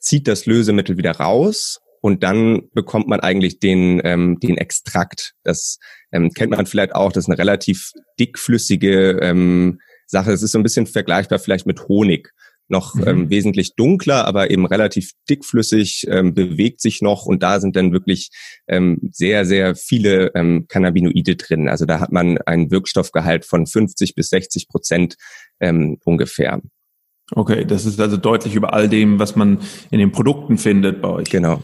zieht 0.00 0.26
das 0.26 0.46
Lösemittel 0.46 0.98
wieder 0.98 1.12
raus 1.12 1.78
und 2.00 2.24
dann 2.24 2.62
bekommt 2.72 3.06
man 3.06 3.20
eigentlich 3.20 3.60
den, 3.60 4.00
ähm, 4.02 4.40
den 4.40 4.56
Extrakt. 4.56 5.34
Das 5.44 5.78
ähm, 6.10 6.30
kennt 6.30 6.50
man 6.50 6.66
vielleicht 6.66 6.96
auch, 6.96 7.12
das 7.12 7.26
ist 7.26 7.28
eine 7.28 7.38
relativ 7.38 7.92
dickflüssige 8.18 9.20
ähm, 9.22 9.78
Sache. 10.10 10.32
Es 10.32 10.42
ist 10.42 10.52
so 10.52 10.58
ein 10.58 10.62
bisschen 10.62 10.86
vergleichbar 10.86 11.38
vielleicht 11.38 11.66
mit 11.66 11.88
Honig 11.88 12.32
noch 12.70 12.94
mhm. 12.94 13.06
ähm, 13.06 13.30
wesentlich 13.30 13.74
dunkler, 13.74 14.26
aber 14.26 14.50
eben 14.50 14.64
relativ 14.64 15.10
dickflüssig, 15.28 16.06
ähm, 16.08 16.34
bewegt 16.34 16.80
sich 16.80 17.02
noch 17.02 17.26
und 17.26 17.42
da 17.42 17.60
sind 17.60 17.76
dann 17.76 17.92
wirklich 17.92 18.30
ähm, 18.68 18.98
sehr, 19.10 19.44
sehr 19.44 19.74
viele 19.74 20.30
ähm, 20.34 20.66
Cannabinoide 20.68 21.36
drin. 21.36 21.68
Also 21.68 21.84
da 21.84 22.00
hat 22.00 22.12
man 22.12 22.38
einen 22.38 22.70
Wirkstoffgehalt 22.70 23.44
von 23.44 23.66
50 23.66 24.14
bis 24.14 24.28
60 24.30 24.68
Prozent 24.68 25.16
ähm, 25.58 25.98
ungefähr. 26.04 26.60
Okay, 27.32 27.64
das 27.64 27.86
ist 27.86 28.00
also 28.00 28.16
deutlich 28.16 28.54
über 28.54 28.72
all 28.72 28.88
dem, 28.88 29.18
was 29.18 29.36
man 29.36 29.58
in 29.90 29.98
den 29.98 30.12
Produkten 30.12 30.58
findet 30.58 31.02
bei 31.02 31.08
euch. 31.08 31.30
Genau. 31.30 31.62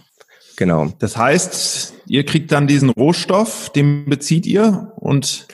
Genau. 0.57 0.92
Das 1.01 1.16
heißt, 1.16 1.94
ihr 2.07 2.25
kriegt 2.25 2.51
dann 2.51 2.66
diesen 2.66 2.88
Rohstoff, 2.88 3.71
den 3.71 4.07
bezieht 4.07 4.47
ihr 4.47 4.92
und 4.97 5.47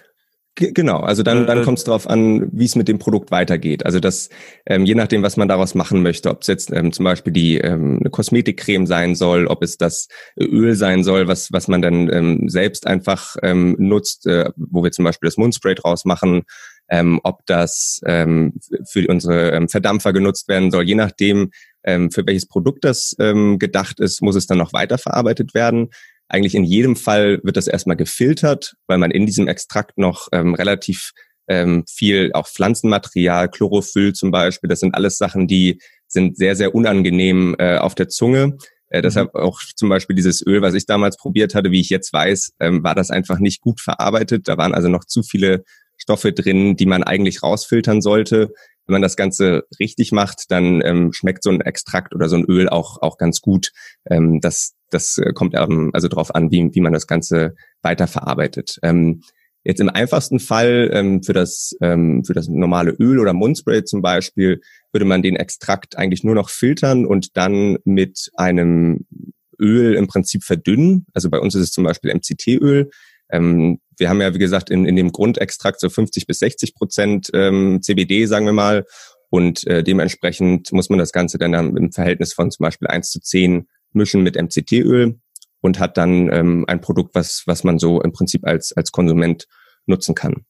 Genau, 0.55 0.99
also 0.99 1.23
dann, 1.23 1.47
dann 1.47 1.61
äh, 1.61 1.65
kommt 1.65 1.79
es 1.79 1.85
darauf 1.85 2.07
an, 2.11 2.47
wie 2.53 2.67
es 2.67 2.77
mit 2.77 2.87
dem 2.87 2.99
Produkt 2.99 3.31
weitergeht. 3.31 3.87
Also 3.87 4.01
das, 4.01 4.29
ähm, 4.67 4.85
je 4.85 4.95
nachdem, 4.95 5.23
was 5.23 5.39
man 5.39 5.49
daraus 5.49 5.75
machen 5.75 6.03
möchte, 6.03 6.29
ob 6.29 6.43
es 6.43 6.47
jetzt 6.47 6.71
ähm, 6.73 6.93
zum 6.93 7.05
Beispiel 7.05 7.33
die 7.33 7.57
ähm, 7.57 8.01
eine 8.01 8.11
Kosmetikcreme 8.11 8.87
sein 8.87 9.15
soll, 9.15 9.47
ob 9.47 9.63
es 9.63 9.79
das 9.79 10.09
Öl 10.39 10.75
sein 10.75 11.05
soll, 11.05 11.27
was, 11.27 11.53
was 11.53 11.69
man 11.69 11.81
dann 11.81 12.13
ähm, 12.13 12.49
selbst 12.51 12.87
einfach 12.87 13.37
ähm, 13.43 13.77
nutzt, 13.79 14.27
äh, 14.27 14.51
wo 14.57 14.85
wir 14.85 14.93
zum 14.93 15.07
Beispiel 15.07 15.29
das 15.29 15.39
Mundspray 15.39 15.75
draus 15.75 16.05
machen, 16.05 16.43
ähm, 16.91 17.19
ob 17.25 17.47
das 17.47 18.03
ähm, 18.05 18.53
für 18.87 19.07
unsere 19.09 19.53
ähm, 19.53 19.71
Verdampfer 19.71 20.13
genutzt 20.13 20.49
werden 20.49 20.71
soll, 20.71 20.85
je 20.85 20.97
nachdem, 20.97 21.51
ähm, 21.85 22.11
für 22.11 22.27
welches 22.27 22.47
Produkt 22.47 22.85
das 22.85 23.17
ähm, 23.19 23.59
gedacht 23.59 24.01
ist, 24.01 24.21
muss 24.21 24.37
es 24.37 24.47
dann 24.47 24.59
noch 24.59 24.75
weiterverarbeitet 24.75 25.55
werden. 25.55 25.89
Eigentlich 26.33 26.55
in 26.55 26.65
jedem 26.65 26.97
Fall 26.97 27.41
wird 27.43 27.59
das 27.59 27.67
erstmal 27.67 27.97
gefiltert, 27.97 28.75
weil 28.87 28.97
man 28.97 29.11
in 29.11 29.27
diesem 29.27 29.49
Extrakt 29.49 29.99
noch 29.99 30.29
ähm, 30.33 30.55
relativ 30.55 31.13
ähm, 31.47 31.85
viel 31.87 32.31
auch 32.33 32.49
Pflanzenmaterial, 32.49 33.51
Chlorophyll 33.51 34.15
zum 34.15 34.31
Beispiel, 34.31 34.69
das 34.69 34.81
sind 34.81 34.95
alles 34.95 35.19
Sachen, 35.19 35.47
die 35.47 35.79
sind 36.09 36.39
sehr, 36.39 36.57
sehr 36.57 36.75
unangenehm 36.75 37.55
äh, 37.59 37.77
auf 37.77 37.95
der 37.95 38.09
Zunge. 38.09 38.57
Äh, 38.89 38.99
mhm. 38.99 39.03
deshalb 39.03 39.35
auch 39.35 39.61
zum 39.77 39.91
Beispiel 39.91 40.17
dieses 40.17 40.41
Öl, 40.47 40.63
was 40.63 40.73
ich 40.73 40.87
damals 40.87 41.19
probiert 41.19 41.55
hatte, 41.55 41.71
wie 41.71 41.81
ich 41.81 41.91
jetzt 41.91 42.15
weiß, 42.15 42.55
ähm, 42.61 42.83
war 42.83 42.95
das 42.95 43.11
einfach 43.11 43.39
nicht 43.39 43.61
gut 43.61 43.83
verarbeitet. 43.83 44.49
Da 44.49 44.57
waren 44.57 44.73
also 44.73 44.89
noch 44.89 45.05
zu 45.05 45.23
viele 45.23 45.65
Stoffe 45.99 46.33
drin, 46.33 46.77
die 46.77 46.87
man 46.87 47.03
eigentlich 47.03 47.43
rausfiltern 47.43 48.01
sollte. 48.01 48.55
Wenn 48.87 48.95
man 48.95 49.03
das 49.03 49.17
Ganze 49.17 49.65
richtig 49.79 50.13
macht, 50.13 50.51
dann 50.51 50.83
ähm, 50.85 51.13
schmeckt 51.13 51.43
so 51.43 51.51
ein 51.51 51.61
Extrakt 51.61 52.15
oder 52.15 52.29
so 52.29 52.37
ein 52.37 52.45
Öl 52.45 52.69
auch, 52.69 53.01
auch 53.01 53.17
ganz 53.17 53.41
gut. 53.41 53.73
Ähm, 54.09 54.41
das, 54.41 54.75
das 54.91 55.19
äh, 55.19 55.33
kommt 55.33 55.55
ähm, 55.55 55.91
also 55.93 56.09
darauf 56.09 56.35
an, 56.35 56.51
wie, 56.51 56.71
wie 56.73 56.81
man 56.81 56.93
das 56.93 57.07
Ganze 57.07 57.55
weiterverarbeitet. 57.83 58.79
Ähm, 58.83 59.23
jetzt 59.65 59.81
im 59.81 59.89
einfachsten 59.89 60.41
Fall 60.41 60.91
ähm, 60.93 61.23
für, 61.23 61.33
das, 61.33 61.77
ähm, 61.81 62.25
für 62.25 62.35
das 62.35 62.49
normale 62.49 62.91
Öl 62.91 63.21
oder 63.21 63.33
Mundspray 63.33 63.85
zum 63.85 64.03
Beispiel 64.03 64.61
würde 64.93 65.07
man 65.07 65.23
den 65.23 65.37
Extrakt 65.37 65.97
eigentlich 65.97 66.25
nur 66.25 66.35
noch 66.35 66.51
filtern 66.51 67.07
und 67.07 67.37
dann 67.37 67.79
mit 67.85 68.31
einem 68.35 69.07
Öl 69.61 69.95
im 69.95 70.09
Prinzip 70.09 70.43
verdünnen. 70.43 71.07
Also 71.15 71.31
bei 71.31 71.39
uns 71.39 71.55
ist 71.55 71.63
es 71.63 71.71
zum 71.71 71.85
Beispiel 71.85 72.13
MCT-Öl. 72.13 72.91
Ähm, 73.33 73.81
wir 73.99 74.09
haben 74.09 74.21
ja, 74.21 74.33
wie 74.35 74.39
gesagt, 74.39 74.71
in, 74.71 74.85
in 74.85 74.97
dem 74.97 75.13
Grundextrakt 75.13 75.81
so 75.81 75.89
50 75.89 76.27
bis 76.27 76.39
60 76.39 76.75
Prozent 76.75 77.31
ähm, 77.35 77.81
CBD, 77.83 78.27
sagen 78.27 78.47
wir 78.47 78.53
mal. 78.53 78.85
Und 79.31 79.67
äh, 79.67 79.83
dementsprechend 79.83 80.73
muss 80.73 80.91
man 80.91 80.99
das 80.99 81.13
Ganze 81.13 81.39
dann 81.39 81.55
im 81.55 81.91
Verhältnis 81.91 82.35
von 82.35 82.51
zum 82.51 82.65
Beispiel 82.65 82.89
1 82.89 83.11
zu 83.11 83.21
10 83.21 83.67
mischen 83.93 84.23
mit 84.23 84.37
MCT-Öl 84.37 85.19
und 85.61 85.79
hat 85.79 85.97
dann 85.97 86.31
ähm, 86.33 86.65
ein 86.69 86.81
Produkt, 86.81 87.15
was, 87.15 87.45
was 87.47 87.65
man 87.65 87.79
so 87.79 88.03
im 88.03 88.13
Prinzip 88.13 88.47
als, 88.47 88.73
als 88.73 88.93
Konsument 88.93 89.47
nutzen 89.87 90.15
kann. 90.15 90.45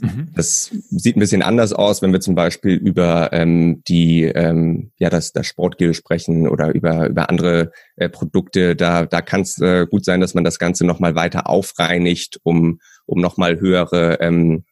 Mhm. 0.00 0.28
Das 0.34 0.70
sieht 0.90 1.16
ein 1.16 1.20
bisschen 1.20 1.42
anders 1.42 1.72
aus, 1.72 2.02
wenn 2.02 2.12
wir 2.12 2.20
zum 2.20 2.34
Beispiel 2.34 2.74
über 2.74 3.32
ähm, 3.32 3.82
die 3.88 4.24
ähm, 4.24 4.92
ja 4.98 5.08
das, 5.08 5.32
das 5.32 5.46
Sportgel 5.46 5.94
sprechen 5.94 6.48
oder 6.48 6.74
über 6.74 7.08
über 7.08 7.30
andere 7.30 7.72
äh, 7.96 8.08
Produkte. 8.10 8.76
Da 8.76 9.06
da 9.06 9.22
kann 9.22 9.40
es 9.40 9.58
äh, 9.58 9.86
gut 9.86 10.04
sein, 10.04 10.20
dass 10.20 10.34
man 10.34 10.44
das 10.44 10.58
Ganze 10.58 10.84
noch 10.84 11.00
mal 11.00 11.14
weiter 11.14 11.48
aufreinigt, 11.48 12.38
um 12.42 12.80
um 13.06 13.20
noch 13.20 13.38
mal 13.38 13.58
höhere 13.58 14.20
ähm, 14.20 14.64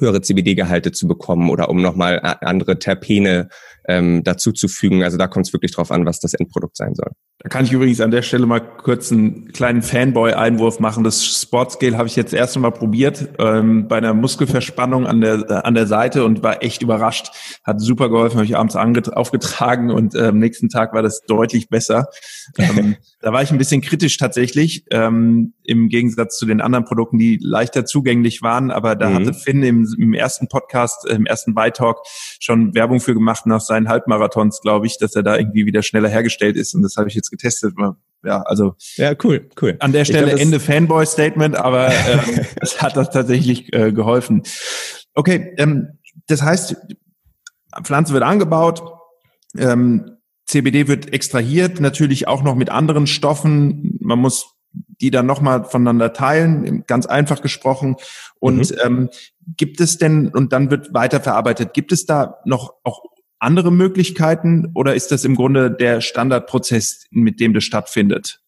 höhere 0.00 0.20
CBD-Gehalte 0.20 0.92
zu 0.92 1.06
bekommen 1.06 1.48
oder 1.48 1.68
um 1.68 1.80
nochmal 1.80 2.20
andere 2.40 2.78
Terpene 2.78 3.48
ähm, 3.88 4.24
dazu 4.24 4.52
zu 4.52 4.68
fügen. 4.68 5.04
Also 5.04 5.16
da 5.16 5.26
kommt 5.28 5.46
es 5.46 5.52
wirklich 5.52 5.72
drauf 5.72 5.90
an, 5.90 6.04
was 6.06 6.20
das 6.20 6.34
Endprodukt 6.34 6.76
sein 6.76 6.94
soll. 6.94 7.12
Da 7.38 7.50
kann 7.50 7.66
ich 7.66 7.72
übrigens 7.72 8.00
an 8.00 8.10
der 8.10 8.22
Stelle 8.22 8.46
mal 8.46 8.60
kurz 8.60 9.12
einen 9.12 9.52
kleinen 9.52 9.82
Fanboy-Einwurf 9.82 10.80
machen. 10.80 11.04
Das 11.04 11.22
Sportscale 11.22 11.98
habe 11.98 12.08
ich 12.08 12.16
jetzt 12.16 12.32
erst 12.32 12.56
einmal 12.56 12.72
probiert 12.72 13.28
ähm, 13.38 13.88
bei 13.88 13.98
einer 13.98 14.14
Muskelverspannung 14.14 15.06
an 15.06 15.20
der 15.20 15.50
äh, 15.50 15.52
an 15.52 15.74
der 15.74 15.86
Seite 15.86 16.24
und 16.24 16.42
war 16.42 16.62
echt 16.62 16.80
überrascht. 16.80 17.32
Hat 17.62 17.78
super 17.78 18.08
geholfen, 18.08 18.36
habe 18.36 18.46
ich 18.46 18.56
abends 18.56 18.74
aufgetragen 18.74 19.90
und 19.90 20.14
äh, 20.14 20.28
am 20.28 20.38
nächsten 20.38 20.70
Tag 20.70 20.94
war 20.94 21.02
das 21.02 21.24
deutlich 21.26 21.68
besser. 21.68 22.08
Ähm, 22.56 22.96
da 23.20 23.34
war 23.34 23.42
ich 23.42 23.50
ein 23.50 23.58
bisschen 23.58 23.82
kritisch 23.82 24.16
tatsächlich, 24.16 24.86
ähm, 24.90 25.52
im 25.62 25.90
Gegensatz 25.90 26.38
zu 26.38 26.46
den 26.46 26.62
anderen 26.62 26.86
Produkten, 26.86 27.18
die 27.18 27.38
leichter 27.42 27.84
zugänglich 27.84 28.40
waren. 28.40 28.70
Aber 28.70 28.96
da 28.96 29.10
mhm. 29.10 29.14
hatte 29.14 29.34
Finn 29.34 29.62
im, 29.62 29.86
im 29.98 30.14
ersten 30.14 30.48
Podcast, 30.48 31.06
im 31.06 31.26
ersten 31.26 31.54
Beitalk 31.54 31.98
schon 32.40 32.74
Werbung 32.74 33.00
für 33.00 33.12
gemacht 33.12 33.44
nach 33.44 33.60
seinen 33.60 33.88
Halbmarathons, 33.90 34.62
glaube 34.62 34.86
ich, 34.86 34.96
dass 34.98 35.14
er 35.14 35.22
da 35.22 35.36
irgendwie 35.36 35.66
wieder 35.66 35.82
schneller 35.82 36.08
hergestellt 36.08 36.56
ist. 36.56 36.74
Und 36.74 36.82
das 36.82 36.96
habe 36.96 37.08
ich 37.08 37.14
jetzt 37.14 37.25
getestet. 37.30 37.74
Ja, 38.24 38.42
also 38.42 38.74
ja, 38.96 39.14
cool, 39.22 39.48
cool. 39.60 39.76
An 39.78 39.92
der 39.92 40.04
Stelle 40.04 40.28
glaub, 40.28 40.40
Ende 40.40 40.60
Fanboy-Statement, 40.60 41.56
aber 41.56 41.88
ähm, 42.08 42.44
es 42.60 42.82
hat 42.82 42.96
das 42.96 43.10
tatsächlich 43.10 43.72
äh, 43.72 43.92
geholfen. 43.92 44.42
Okay, 45.14 45.54
ähm, 45.58 45.98
das 46.26 46.42
heißt, 46.42 46.76
Pflanze 47.82 48.12
wird 48.12 48.24
angebaut. 48.24 48.82
Ähm, 49.56 50.16
CBD 50.46 50.88
wird 50.88 51.12
extrahiert, 51.12 51.80
natürlich 51.80 52.28
auch 52.28 52.42
noch 52.42 52.54
mit 52.54 52.70
anderen 52.70 53.06
Stoffen. 53.06 53.98
Man 54.00 54.18
muss 54.18 54.56
die 55.00 55.10
dann 55.10 55.26
nochmal 55.26 55.64
voneinander 55.64 56.12
teilen, 56.12 56.84
ganz 56.86 57.06
einfach 57.06 57.42
gesprochen. 57.42 57.96
Und 58.38 58.70
mhm. 58.70 58.76
ähm, 58.84 59.10
gibt 59.56 59.80
es 59.80 59.98
denn, 59.98 60.28
und 60.28 60.52
dann 60.52 60.70
wird 60.70 60.92
weiterverarbeitet, 60.92 61.74
gibt 61.74 61.92
es 61.92 62.06
da 62.06 62.38
noch 62.44 62.74
auch 62.82 63.02
andere 63.38 63.70
Möglichkeiten 63.70 64.70
oder 64.74 64.94
ist 64.94 65.12
das 65.12 65.24
im 65.24 65.34
Grunde 65.34 65.70
der 65.70 66.00
Standardprozess, 66.00 67.06
mit 67.10 67.40
dem 67.40 67.54
das 67.54 67.64
stattfindet? 67.64 68.40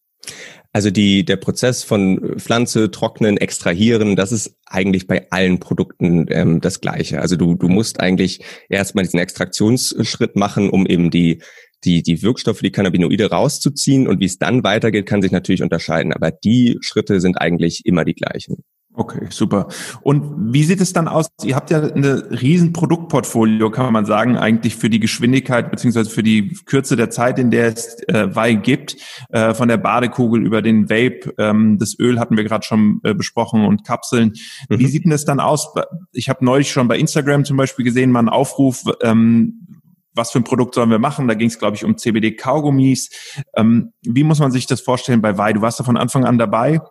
Also 0.71 0.91
die, 0.91 1.25
der 1.25 1.37
Prozess 1.37 1.83
von 1.83 2.37
Pflanze, 2.37 2.91
Trocknen, 2.91 3.37
Extrahieren, 3.37 4.15
das 4.15 4.31
ist 4.31 4.55
eigentlich 4.67 5.07
bei 5.07 5.25
allen 5.31 5.59
Produkten 5.59 6.27
ähm, 6.29 6.61
das 6.61 6.79
Gleiche. 6.79 7.21
Also 7.21 7.37
du, 7.37 7.55
du 7.55 7.69
musst 7.69 7.99
eigentlich 7.99 8.43
erstmal 8.69 9.03
diesen 9.03 9.19
Extraktionsschritt 9.19 10.35
machen, 10.35 10.69
um 10.69 10.85
eben 10.85 11.09
die, 11.09 11.41
die, 11.83 12.03
die 12.03 12.21
Wirkstoffe, 12.21 12.59
die 12.59 12.71
Cannabinoide 12.71 13.31
rauszuziehen 13.31 14.07
und 14.07 14.19
wie 14.19 14.25
es 14.25 14.37
dann 14.37 14.63
weitergeht, 14.63 15.07
kann 15.07 15.23
sich 15.23 15.31
natürlich 15.31 15.63
unterscheiden. 15.63 16.13
Aber 16.13 16.29
die 16.29 16.77
Schritte 16.81 17.19
sind 17.19 17.41
eigentlich 17.41 17.81
immer 17.85 18.05
die 18.05 18.15
gleichen. 18.15 18.63
Okay, 18.95 19.27
super. 19.29 19.67
Und 20.01 20.51
wie 20.51 20.63
sieht 20.63 20.81
es 20.81 20.93
dann 20.93 21.07
aus? 21.07 21.29
Ihr 21.43 21.55
habt 21.55 21.69
ja 21.69 21.81
eine 21.81 22.41
riesen 22.41 22.73
Produktportfolio, 22.73 23.69
kann 23.69 23.93
man 23.93 24.05
sagen, 24.05 24.35
eigentlich 24.35 24.75
für 24.75 24.89
die 24.89 24.99
Geschwindigkeit 24.99 25.69
beziehungsweise 25.69 26.09
für 26.09 26.23
die 26.23 26.57
Kürze 26.65 26.95
der 26.95 27.11
Zeit, 27.11 27.37
in 27.37 27.51
der 27.51 27.67
es 27.67 28.01
äh, 28.07 28.35
Wein 28.35 28.63
gibt, 28.63 28.97
äh, 29.29 29.53
von 29.53 29.69
der 29.69 29.77
Badekugel 29.77 30.43
über 30.43 30.61
den 30.63 30.89
Vape, 30.89 31.33
ähm, 31.37 31.77
das 31.77 31.97
Öl 31.99 32.19
hatten 32.19 32.35
wir 32.35 32.43
gerade 32.43 32.65
schon 32.65 32.99
äh, 33.03 33.13
besprochen 33.13 33.63
und 33.63 33.85
Kapseln. 33.85 34.33
Mhm. 34.69 34.79
Wie 34.79 34.87
sieht 34.87 35.05
denn 35.05 35.11
das 35.11 35.23
dann 35.23 35.39
aus? 35.39 35.71
Ich 36.11 36.27
habe 36.27 36.43
neulich 36.43 36.71
schon 36.71 36.87
bei 36.87 36.97
Instagram 36.97 37.45
zum 37.45 37.57
Beispiel 37.57 37.85
gesehen, 37.85 38.11
mal 38.11 38.19
einen 38.19 38.29
Aufruf, 38.29 38.83
ähm, 39.03 39.67
was 40.15 40.31
für 40.31 40.39
ein 40.39 40.43
Produkt 40.43 40.73
sollen 40.75 40.89
wir 40.89 40.99
machen? 40.99 41.27
Da 41.27 41.35
ging 41.35 41.47
es, 41.47 41.59
glaube 41.59 41.77
ich, 41.77 41.85
um 41.85 41.95
CBD-Kaugummis. 41.95 43.11
Ähm, 43.55 43.93
wie 44.01 44.23
muss 44.23 44.39
man 44.39 44.51
sich 44.51 44.65
das 44.65 44.81
vorstellen 44.81 45.21
bei 45.21 45.37
Wei? 45.37 45.53
Du 45.53 45.61
warst 45.61 45.79
da 45.79 45.83
von 45.83 45.95
Anfang 45.95 46.25
an 46.25 46.37
dabei. 46.37 46.81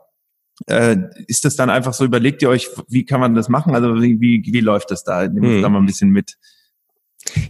Äh, 0.66 0.97
ist 1.27 1.44
das 1.44 1.57
dann 1.57 1.71
einfach 1.71 1.94
so, 1.94 2.05
überlegt 2.05 2.42
ihr 2.42 2.49
euch, 2.49 2.68
wie 2.88 3.05
kann 3.05 3.21
man 3.21 3.35
das 3.35 3.49
machen? 3.49 3.75
Also 3.75 4.03
wie, 4.03 4.21
wie, 4.21 4.42
wie 4.44 4.61
läuft 4.61 4.90
das 4.90 5.05
da? 5.05 5.27
Nehmt 5.27 5.47
hm. 5.47 5.62
da 5.62 5.68
mal 5.68 5.79
ein 5.79 5.87
bisschen 5.87 6.11
mit. 6.11 6.37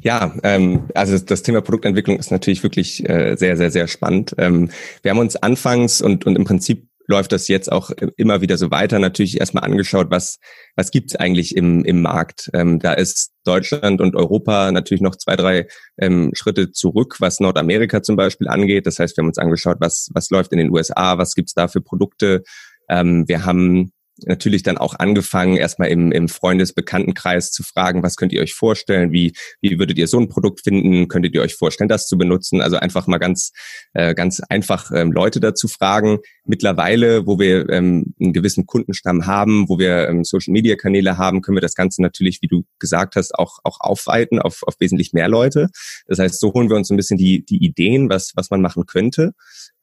Ja, 0.02 0.34
ähm, 0.42 0.88
also 0.94 1.18
das 1.18 1.42
Thema 1.42 1.60
Produktentwicklung 1.60 2.18
ist 2.18 2.30
natürlich 2.30 2.62
wirklich 2.62 3.08
äh, 3.08 3.36
sehr, 3.36 3.56
sehr, 3.56 3.70
sehr 3.70 3.86
spannend. 3.86 4.34
Ähm, 4.38 4.70
wir 5.02 5.10
haben 5.10 5.18
uns 5.18 5.36
anfangs 5.36 6.02
und, 6.02 6.26
und 6.26 6.36
im 6.36 6.44
Prinzip 6.44 6.88
läuft 7.08 7.32
das 7.32 7.48
jetzt 7.48 7.72
auch 7.72 7.90
immer 8.16 8.42
wieder 8.42 8.58
so 8.58 8.70
weiter. 8.70 8.98
Natürlich 8.98 9.40
erstmal 9.40 9.64
angeschaut, 9.64 10.08
was, 10.10 10.38
was 10.76 10.90
gibt's 10.90 11.16
eigentlich 11.16 11.56
im, 11.56 11.82
im 11.84 12.02
Markt. 12.02 12.50
Ähm, 12.52 12.78
da 12.78 12.92
ist 12.92 13.32
Deutschland 13.44 14.02
und 14.02 14.14
Europa 14.14 14.70
natürlich 14.70 15.00
noch 15.00 15.16
zwei, 15.16 15.34
drei 15.34 15.66
ähm, 15.98 16.32
Schritte 16.34 16.70
zurück, 16.70 17.16
was 17.18 17.40
Nordamerika 17.40 18.02
zum 18.02 18.16
Beispiel 18.16 18.46
angeht. 18.46 18.86
Das 18.86 18.98
heißt, 18.98 19.16
wir 19.16 19.22
haben 19.22 19.28
uns 19.28 19.38
angeschaut, 19.38 19.78
was, 19.80 20.10
was 20.12 20.28
läuft 20.28 20.52
in 20.52 20.58
den 20.58 20.70
USA, 20.70 21.16
was 21.16 21.34
gibt's 21.34 21.54
da 21.54 21.66
für 21.66 21.80
Produkte. 21.80 22.42
Ähm, 22.88 23.26
wir 23.28 23.44
haben 23.44 23.92
natürlich 24.26 24.62
dann 24.62 24.78
auch 24.78 24.94
angefangen, 24.94 25.56
erstmal 25.56 25.88
im, 25.88 26.12
im 26.12 26.28
Freundesbekanntenkreis 26.28 27.52
zu 27.52 27.62
fragen, 27.62 28.02
was 28.02 28.16
könnt 28.16 28.32
ihr 28.32 28.42
euch 28.42 28.54
vorstellen, 28.54 29.12
wie, 29.12 29.32
wie 29.60 29.78
würdet 29.78 29.98
ihr 29.98 30.08
so 30.08 30.18
ein 30.18 30.28
Produkt 30.28 30.62
finden, 30.64 31.08
könntet 31.08 31.34
ihr 31.34 31.42
euch 31.42 31.54
vorstellen, 31.54 31.88
das 31.88 32.06
zu 32.06 32.18
benutzen? 32.18 32.60
Also 32.60 32.76
einfach 32.76 33.06
mal 33.06 33.18
ganz, 33.18 33.52
äh, 33.94 34.14
ganz 34.14 34.40
einfach 34.40 34.90
ähm, 34.92 35.12
Leute 35.12 35.40
dazu 35.40 35.68
fragen. 35.68 36.18
Mittlerweile, 36.44 37.26
wo 37.26 37.38
wir 37.38 37.68
ähm, 37.68 38.14
einen 38.20 38.32
gewissen 38.32 38.66
Kundenstamm 38.66 39.26
haben, 39.26 39.68
wo 39.68 39.78
wir 39.78 40.08
ähm, 40.08 40.24
Social-Media-Kanäle 40.24 41.18
haben, 41.18 41.42
können 41.42 41.56
wir 41.56 41.62
das 41.62 41.74
Ganze 41.74 42.02
natürlich, 42.02 42.42
wie 42.42 42.48
du 42.48 42.64
gesagt 42.78 43.16
hast, 43.16 43.34
auch, 43.34 43.58
auch 43.64 43.80
aufweiten 43.80 44.40
auf, 44.40 44.62
auf 44.62 44.74
wesentlich 44.80 45.12
mehr 45.12 45.28
Leute. 45.28 45.68
Das 46.06 46.18
heißt, 46.18 46.40
so 46.40 46.52
holen 46.54 46.68
wir 46.68 46.76
uns 46.76 46.90
ein 46.90 46.96
bisschen 46.96 47.18
die, 47.18 47.44
die 47.44 47.64
Ideen, 47.64 48.08
was, 48.08 48.32
was 48.34 48.50
man 48.50 48.62
machen 48.62 48.86
könnte. 48.86 49.32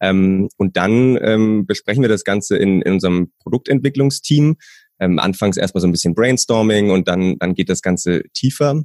Ähm, 0.01 0.49
und 0.57 0.77
dann 0.77 1.17
ähm, 1.21 1.65
besprechen 1.65 2.01
wir 2.01 2.09
das 2.09 2.23
Ganze 2.23 2.57
in, 2.57 2.81
in 2.81 2.93
unserem 2.93 3.31
Produktentwicklungsteam. 3.39 4.57
Ähm, 4.99 5.19
anfangs 5.19 5.57
erstmal 5.57 5.81
so 5.81 5.87
ein 5.87 5.91
bisschen 5.91 6.15
Brainstorming 6.15 6.89
und 6.89 7.07
dann, 7.07 7.37
dann 7.39 7.53
geht 7.53 7.69
das 7.69 7.81
Ganze 7.81 8.23
tiefer. 8.33 8.83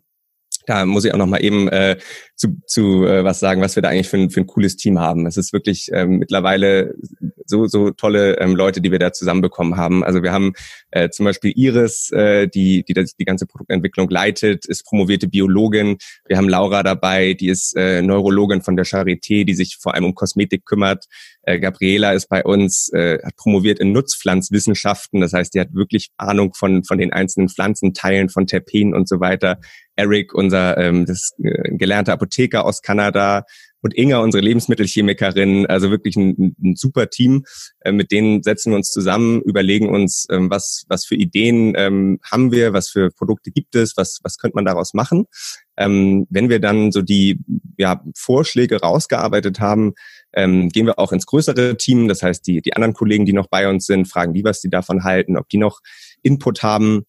Da 0.66 0.84
muss 0.84 1.04
ich 1.04 1.12
auch 1.12 1.18
noch 1.18 1.26
mal 1.26 1.42
eben 1.42 1.68
äh, 1.68 1.96
zu, 2.36 2.56
zu 2.66 3.04
äh, 3.06 3.24
was 3.24 3.40
sagen, 3.40 3.60
was 3.60 3.76
wir 3.76 3.82
da 3.82 3.88
eigentlich 3.88 4.08
für 4.08 4.16
ein, 4.16 4.30
für 4.30 4.40
ein 4.40 4.46
cooles 4.46 4.76
Team 4.76 4.98
haben. 4.98 5.26
Es 5.26 5.36
ist 5.36 5.52
wirklich 5.52 5.90
ähm, 5.92 6.18
mittlerweile 6.18 6.94
so, 7.46 7.66
so 7.66 7.90
tolle 7.90 8.38
ähm, 8.38 8.54
Leute, 8.54 8.80
die 8.80 8.92
wir 8.92 8.98
da 8.98 9.12
zusammenbekommen 9.12 9.76
haben. 9.76 10.04
Also 10.04 10.22
wir 10.22 10.32
haben 10.32 10.52
äh, 10.90 11.10
zum 11.10 11.24
Beispiel 11.24 11.52
Iris, 11.54 12.10
äh, 12.12 12.46
die, 12.46 12.84
die 12.84 12.94
das, 12.94 13.16
die 13.16 13.24
ganze 13.24 13.46
Produktentwicklung 13.46 14.08
leitet, 14.08 14.66
ist 14.66 14.84
promovierte 14.84 15.28
Biologin. 15.28 15.98
Wir 16.26 16.36
haben 16.36 16.48
Laura 16.48 16.82
dabei, 16.82 17.34
die 17.34 17.48
ist 17.48 17.76
äh, 17.76 18.00
Neurologin 18.02 18.62
von 18.62 18.76
der 18.76 18.86
Charité, 18.86 19.44
die 19.44 19.54
sich 19.54 19.76
vor 19.80 19.94
allem 19.94 20.04
um 20.04 20.14
Kosmetik 20.14 20.64
kümmert. 20.64 21.06
Äh, 21.42 21.58
Gabriela 21.58 22.12
ist 22.12 22.28
bei 22.28 22.44
uns, 22.44 22.90
äh, 22.92 23.18
hat 23.22 23.36
promoviert 23.36 23.80
in 23.80 23.92
Nutzpflanzwissenschaften. 23.92 25.20
Das 25.20 25.32
heißt, 25.32 25.54
die 25.54 25.60
hat 25.60 25.74
wirklich 25.74 26.10
Ahnung 26.16 26.54
von, 26.54 26.84
von 26.84 26.98
den 26.98 27.12
einzelnen 27.12 27.48
Pflanzenteilen, 27.48 28.28
von 28.28 28.46
Terpenen 28.46 28.94
und 28.94 29.08
so 29.08 29.20
weiter. 29.20 29.58
Eric, 30.00 30.34
unser 30.34 30.78
ähm, 30.78 31.04
das, 31.04 31.32
äh, 31.42 31.76
gelernter 31.76 32.14
Apotheker 32.14 32.64
aus 32.64 32.80
Kanada 32.80 33.44
und 33.82 33.96
Inga, 33.96 34.18
unsere 34.18 34.42
Lebensmittelchemikerin, 34.42 35.66
also 35.66 35.90
wirklich 35.90 36.16
ein, 36.16 36.54
ein 36.62 36.76
super 36.76 37.08
Team. 37.08 37.44
Äh, 37.80 37.92
mit 37.92 38.10
denen 38.10 38.42
setzen 38.42 38.72
wir 38.72 38.76
uns 38.76 38.90
zusammen, 38.90 39.40
überlegen 39.42 39.88
uns, 39.88 40.26
ähm, 40.30 40.50
was, 40.50 40.84
was 40.88 41.04
für 41.04 41.14
Ideen 41.14 41.74
ähm, 41.76 42.18
haben 42.30 42.52
wir, 42.52 42.72
was 42.72 42.90
für 42.90 43.10
Produkte 43.10 43.50
gibt 43.50 43.74
es, 43.74 43.96
was, 43.96 44.20
was 44.22 44.38
könnte 44.38 44.56
man 44.56 44.64
daraus 44.64 44.94
machen. 44.94 45.26
Ähm, 45.76 46.26
wenn 46.30 46.50
wir 46.50 46.60
dann 46.60 46.92
so 46.92 47.00
die 47.00 47.40
ja, 47.78 48.02
Vorschläge 48.14 48.80
rausgearbeitet 48.80 49.60
haben, 49.60 49.94
ähm, 50.34 50.68
gehen 50.68 50.86
wir 50.86 50.98
auch 50.98 51.12
ins 51.12 51.26
größere 51.26 51.76
Team. 51.76 52.08
Das 52.08 52.22
heißt, 52.22 52.46
die, 52.46 52.60
die 52.60 52.74
anderen 52.74 52.94
Kollegen, 52.94 53.24
die 53.24 53.32
noch 53.32 53.48
bei 53.48 53.68
uns 53.68 53.86
sind, 53.86 54.06
fragen 54.06 54.34
die, 54.34 54.44
was 54.44 54.60
die 54.60 54.70
davon 54.70 55.04
halten, 55.04 55.36
ob 55.36 55.48
die 55.48 55.58
noch 55.58 55.80
Input 56.22 56.62
haben. 56.62 57.06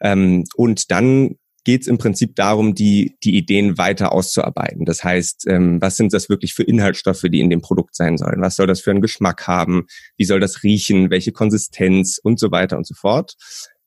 Ähm, 0.00 0.44
und 0.56 0.90
dann 0.90 1.36
geht 1.70 1.82
es 1.82 1.86
im 1.86 1.98
Prinzip 1.98 2.34
darum, 2.34 2.74
die, 2.74 3.16
die 3.22 3.36
Ideen 3.36 3.78
weiter 3.78 4.10
auszuarbeiten. 4.10 4.84
Das 4.86 5.04
heißt, 5.04 5.46
ähm, 5.46 5.80
was 5.80 5.96
sind 5.96 6.12
das 6.12 6.28
wirklich 6.28 6.52
für 6.52 6.64
Inhaltsstoffe, 6.64 7.22
die 7.30 7.38
in 7.38 7.48
dem 7.48 7.60
Produkt 7.60 7.94
sein 7.94 8.18
sollen? 8.18 8.40
Was 8.40 8.56
soll 8.56 8.66
das 8.66 8.80
für 8.80 8.90
einen 8.90 9.00
Geschmack 9.00 9.46
haben? 9.46 9.86
Wie 10.16 10.24
soll 10.24 10.40
das 10.40 10.64
riechen? 10.64 11.10
Welche 11.10 11.30
Konsistenz 11.30 12.18
und 12.20 12.40
so 12.40 12.50
weiter 12.50 12.76
und 12.76 12.88
so 12.88 12.94
fort? 12.96 13.36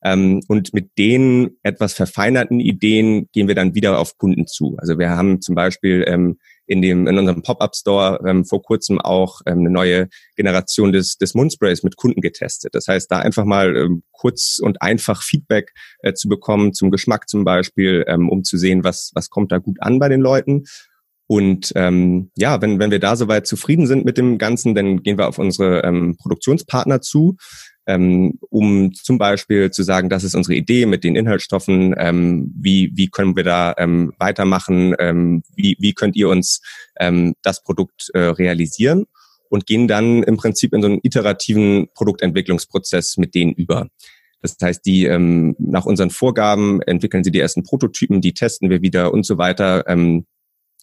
Ähm, 0.02 0.40
und 0.48 0.72
mit 0.72 0.96
den 0.96 1.58
etwas 1.62 1.92
verfeinerten 1.92 2.58
Ideen 2.58 3.28
gehen 3.32 3.48
wir 3.48 3.54
dann 3.54 3.74
wieder 3.74 3.98
auf 3.98 4.16
Kunden 4.16 4.46
zu. 4.46 4.76
Also 4.78 4.98
wir 4.98 5.10
haben 5.10 5.42
zum 5.42 5.54
Beispiel 5.54 6.06
ähm, 6.08 6.38
in 6.66 6.82
dem 6.82 7.06
in 7.06 7.18
unserem 7.18 7.42
Pop-up-Store 7.42 8.20
ähm, 8.26 8.44
vor 8.44 8.62
kurzem 8.62 9.00
auch 9.00 9.40
ähm, 9.46 9.60
eine 9.60 9.70
neue 9.70 10.08
Generation 10.36 10.92
des 10.92 11.18
des 11.18 11.34
Mundsprays 11.34 11.82
mit 11.82 11.96
Kunden 11.96 12.20
getestet. 12.20 12.74
Das 12.74 12.88
heißt, 12.88 13.10
da 13.10 13.18
einfach 13.18 13.44
mal 13.44 13.76
ähm, 13.76 14.02
kurz 14.12 14.58
und 14.62 14.80
einfach 14.82 15.22
Feedback 15.22 15.72
äh, 16.00 16.14
zu 16.14 16.28
bekommen 16.28 16.72
zum 16.72 16.90
Geschmack 16.90 17.28
zum 17.28 17.44
Beispiel, 17.44 18.04
ähm, 18.08 18.28
um 18.28 18.44
zu 18.44 18.56
sehen, 18.56 18.84
was 18.84 19.10
was 19.14 19.30
kommt 19.30 19.52
da 19.52 19.58
gut 19.58 19.76
an 19.80 19.98
bei 19.98 20.08
den 20.08 20.20
Leuten. 20.20 20.64
Und 21.26 21.72
ähm, 21.74 22.30
ja, 22.36 22.60
wenn, 22.60 22.78
wenn 22.78 22.90
wir 22.90 23.00
da 23.00 23.16
soweit 23.16 23.46
zufrieden 23.46 23.86
sind 23.86 24.04
mit 24.04 24.18
dem 24.18 24.36
Ganzen, 24.36 24.74
dann 24.74 25.02
gehen 25.02 25.16
wir 25.16 25.26
auf 25.26 25.38
unsere 25.38 25.82
ähm, 25.82 26.16
Produktionspartner 26.18 27.00
zu, 27.00 27.36
ähm, 27.86 28.38
um 28.50 28.92
zum 28.94 29.18
Beispiel 29.18 29.70
zu 29.70 29.82
sagen, 29.82 30.08
das 30.08 30.24
ist 30.24 30.34
unsere 30.34 30.54
Idee 30.54 30.86
mit 30.86 31.04
den 31.04 31.16
Inhaltsstoffen, 31.16 31.94
ähm, 31.98 32.52
wie, 32.56 32.90
wie 32.94 33.08
können 33.08 33.36
wir 33.36 33.44
da 33.44 33.74
ähm, 33.78 34.12
weitermachen, 34.18 34.94
ähm, 34.98 35.42
wie, 35.54 35.76
wie 35.78 35.92
könnt 35.92 36.16
ihr 36.16 36.28
uns 36.28 36.60
ähm, 36.98 37.34
das 37.42 37.62
Produkt 37.62 38.10
äh, 38.14 38.20
realisieren 38.20 39.06
und 39.48 39.66
gehen 39.66 39.86
dann 39.88 40.22
im 40.22 40.36
Prinzip 40.36 40.72
in 40.72 40.82
so 40.82 40.88
einen 40.88 41.00
iterativen 41.02 41.88
Produktentwicklungsprozess 41.94 43.18
mit 43.18 43.34
denen 43.34 43.52
über. 43.52 43.88
Das 44.40 44.56
heißt, 44.60 44.84
die 44.84 45.06
ähm, 45.06 45.56
nach 45.58 45.86
unseren 45.86 46.10
Vorgaben 46.10 46.82
entwickeln 46.82 47.24
sie 47.24 47.30
die 47.30 47.40
ersten 47.40 47.62
Prototypen, 47.62 48.20
die 48.20 48.34
testen 48.34 48.68
wir 48.68 48.82
wieder 48.82 49.12
und 49.12 49.24
so 49.24 49.38
weiter. 49.38 49.88
Ähm, 49.88 50.26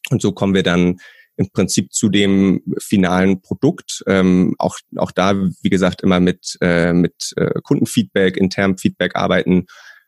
und 0.10 0.22
so 0.22 0.32
kommen 0.32 0.56
wir 0.56 0.64
dann 0.64 1.00
im 1.42 1.50
Prinzip 1.52 1.94
zu 1.94 2.10
dem 2.10 2.62
finalen 2.80 3.42
Produkt. 3.42 4.04
Ähm, 4.08 4.56
auch, 4.58 4.78
auch 4.98 5.12
da, 5.12 5.34
wie 5.36 5.70
gesagt, 5.70 6.02
immer 6.02 6.20
mit, 6.20 6.58
äh, 6.62 6.94
mit 6.94 7.34
äh, 7.36 7.60
Kundenfeedback, 7.64 8.38
internem 8.38 8.78
Feedback 8.78 9.16
arbeiten. 9.16 9.66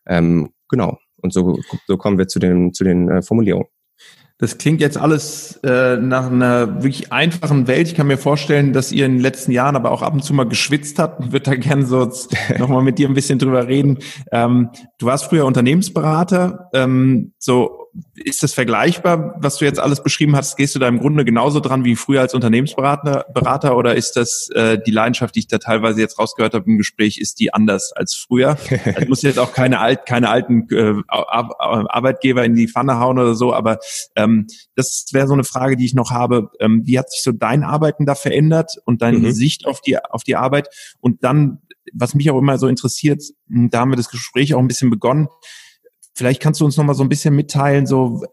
Ähm, 0.08 0.52
genau. 0.70 0.98
Und 1.18 1.34
so, 1.34 1.60
so 1.88 1.98
kommen 1.98 2.18
wir 2.18 2.28
zu 2.28 2.40
den, 2.40 2.74
zu 2.74 2.84
den 2.84 3.10
äh, 3.10 3.22
Formulierungen. 3.22 3.68
Das 4.44 4.58
klingt 4.58 4.82
jetzt 4.82 4.98
alles 4.98 5.58
äh, 5.64 5.96
nach 5.96 6.30
einer 6.30 6.84
wirklich 6.84 7.14
einfachen 7.14 7.66
Welt. 7.68 7.88
Ich 7.88 7.96
kann 7.96 8.08
mir 8.08 8.18
vorstellen, 8.18 8.74
dass 8.74 8.92
ihr 8.92 9.06
in 9.06 9.14
den 9.14 9.22
letzten 9.22 9.54
Jahren 9.54 9.78
aber 9.78 9.90
auch 9.90 10.02
ab 10.02 10.12
und 10.12 10.22
zu 10.22 10.34
mal 10.34 10.44
geschwitzt 10.44 11.00
habt. 11.00 11.24
Ich 11.24 11.32
würde 11.32 11.52
da 11.52 11.56
gerne 11.56 11.86
so 11.86 12.12
nochmal 12.58 12.84
mit 12.84 13.00
dir 13.00 13.08
ein 13.08 13.14
bisschen 13.14 13.40
drüber 13.40 13.70
reden. 13.70 14.00
Ähm, 14.34 14.70
du 14.98 15.06
warst 15.06 15.24
früher 15.24 15.46
Unternehmensberater. 15.46 16.70
Ähm, 16.74 17.32
so 17.40 17.84
ist 18.16 18.42
das 18.42 18.54
vergleichbar, 18.54 19.36
was 19.38 19.58
du 19.58 19.66
jetzt 19.66 19.80
alles 19.80 20.02
beschrieben 20.02 20.36
hast? 20.36 20.58
Gehst 20.58 20.74
du 20.74 20.80
da 20.80 20.88
im 20.88 21.00
Grunde 21.00 21.26
genauso 21.26 21.60
dran 21.60 21.86
wie 21.86 21.96
früher 21.96 22.22
als 22.22 22.34
Unternehmensberater 22.34 23.26
Berater, 23.34 23.78
oder 23.78 23.96
ist 23.96 24.14
das 24.14 24.50
äh, 24.56 24.80
die 24.84 24.92
Leidenschaft, 24.92 25.36
die 25.36 25.40
ich 25.40 25.48
da 25.48 25.60
teilweise 25.60 26.02
jetzt 26.02 26.18
rausgehört 26.18 26.54
habe 26.54 26.66
im 26.70 26.78
Gespräch, 26.78 27.20
ist 27.20 27.40
die 27.40 27.54
anders 27.54 27.92
als 27.94 28.16
früher? 28.16 28.58
Also 28.96 29.08
muss 29.08 29.22
jetzt 29.22 29.40
auch 29.40 29.54
keine, 29.54 29.80
alt, 29.80 30.06
keine 30.06 30.30
alten 30.30 30.68
äh, 30.72 31.02
Arbeitgeber 31.08 32.44
in 32.44 32.56
die 32.56 32.68
Pfanne 32.68 33.00
hauen 33.00 33.18
oder 33.18 33.34
so, 33.34 33.54
aber 33.54 33.80
ähm, 34.16 34.33
das 34.76 35.08
wäre 35.12 35.28
so 35.28 35.34
eine 35.34 35.44
Frage, 35.44 35.78
die 35.78 35.86
ich 35.86 35.94
noch 35.94 36.12
habe. 36.12 36.50
Ähm, 36.60 36.82
wie 36.86 37.00
hat 37.00 37.12
sich 37.12 37.24
so 37.24 37.32
dein 37.32 37.64
Arbeiten 37.64 38.06
da 38.06 38.16
verändert 38.16 38.72
und 38.86 39.02
deine 39.02 39.20
mhm. 39.20 39.32
Sicht 39.32 39.66
auf 39.66 39.82
die, 39.82 39.98
auf 39.98 40.24
die 40.24 40.36
Arbeit? 40.36 40.68
Und 41.00 41.24
dann, 41.24 41.60
was 41.94 42.16
mich 42.16 42.30
auch 42.32 42.40
immer 42.40 42.58
so 42.58 42.68
interessiert, 42.68 43.24
da 43.48 43.80
haben 43.80 43.92
wir 43.92 43.98
das 43.98 44.10
Gespräch 44.10 44.54
auch 44.54 44.60
ein 44.60 44.68
bisschen 44.68 44.90
begonnen, 44.90 45.28
Vielleicht 46.16 46.42
kannst 46.42 46.62
du 46.62 46.66
uns 46.66 46.78
noch 46.78 46.84
mal 46.84 46.94
so 46.94 47.04
ein 47.04 47.10
bisschen 47.10 47.36
mitteilen, 47.36 47.88
so 47.88 48.24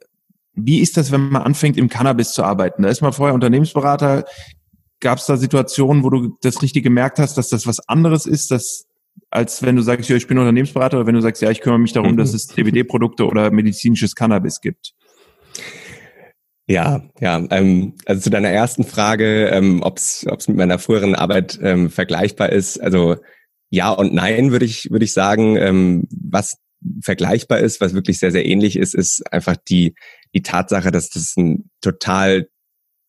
wie 0.55 0.81
ist 0.81 0.97
das, 0.97 1.13
wenn 1.13 1.31
man 1.31 1.43
anfängt, 1.43 1.79
im 1.79 1.89
Cannabis 1.89 2.33
zu 2.33 2.43
arbeiten? 2.43 2.83
Da 2.83 2.89
ist 2.91 3.01
man 3.01 3.13
vorher 3.13 3.35
Unternehmensberater. 3.35 4.25
Gab 5.01 5.19
es 5.19 5.27
da 5.27 5.39
Situationen, 5.39 6.05
wo 6.05 6.11
du 6.11 6.37
das 6.43 6.61
richtig 6.61 6.83
gemerkt 6.83 7.19
hast, 7.19 7.39
dass 7.39 7.49
das 7.49 7.67
was 7.67 7.89
anderes 7.89 8.27
ist, 8.27 8.51
dass, 8.51 8.87
als 9.31 9.63
wenn 9.63 9.77
du 9.77 9.83
sagst, 9.83 10.11
ja, 10.11 10.17
ich 10.17 10.27
bin 10.27 10.37
Unternehmensberater, 10.37 10.99
oder 10.99 11.07
wenn 11.07 11.15
du 11.15 11.23
sagst, 11.23 11.41
ja, 11.41 11.51
ich 11.51 11.63
kümmere 11.63 11.79
mich 11.79 11.95
darum, 11.95 12.19
dass 12.19 12.35
es 12.35 12.49
CBD-Produkte 12.49 13.27
oder 13.27 13.51
medizinisches 13.51 14.15
Cannabis 14.15 14.61
gibt? 14.61 14.93
Ja, 16.71 17.03
ja. 17.19 17.45
Ähm, 17.51 17.95
also 18.07 18.23
zu 18.23 18.31
deiner 18.31 18.51
ersten 18.51 18.85
Frage, 18.85 19.49
ähm, 19.49 19.83
ob 19.83 19.99
es 19.99 20.25
mit 20.47 20.57
meiner 20.57 20.79
früheren 20.79 21.17
Arbeit 21.17 21.59
ähm, 21.61 21.91
vergleichbar 21.91 22.51
ist. 22.51 22.81
Also 22.81 23.17
ja 23.71 23.91
und 23.91 24.15
nein, 24.15 24.53
würde 24.53 24.67
ich, 24.67 24.89
würde 24.89 25.05
ich 25.05 25.13
sagen. 25.13 25.57
Ähm, 25.57 26.07
was 26.11 26.59
vergleichbar 27.03 27.59
ist, 27.59 27.81
was 27.81 27.93
wirklich 27.93 28.21
sehr, 28.21 28.31
sehr 28.31 28.47
ähnlich 28.47 28.77
ist, 28.77 28.95
ist 28.95 29.21
einfach 29.33 29.57
die, 29.57 29.97
die 30.33 30.43
Tatsache, 30.43 30.93
dass 30.93 31.11
das 31.11 31.35
ein 31.37 31.71
total 31.81 32.47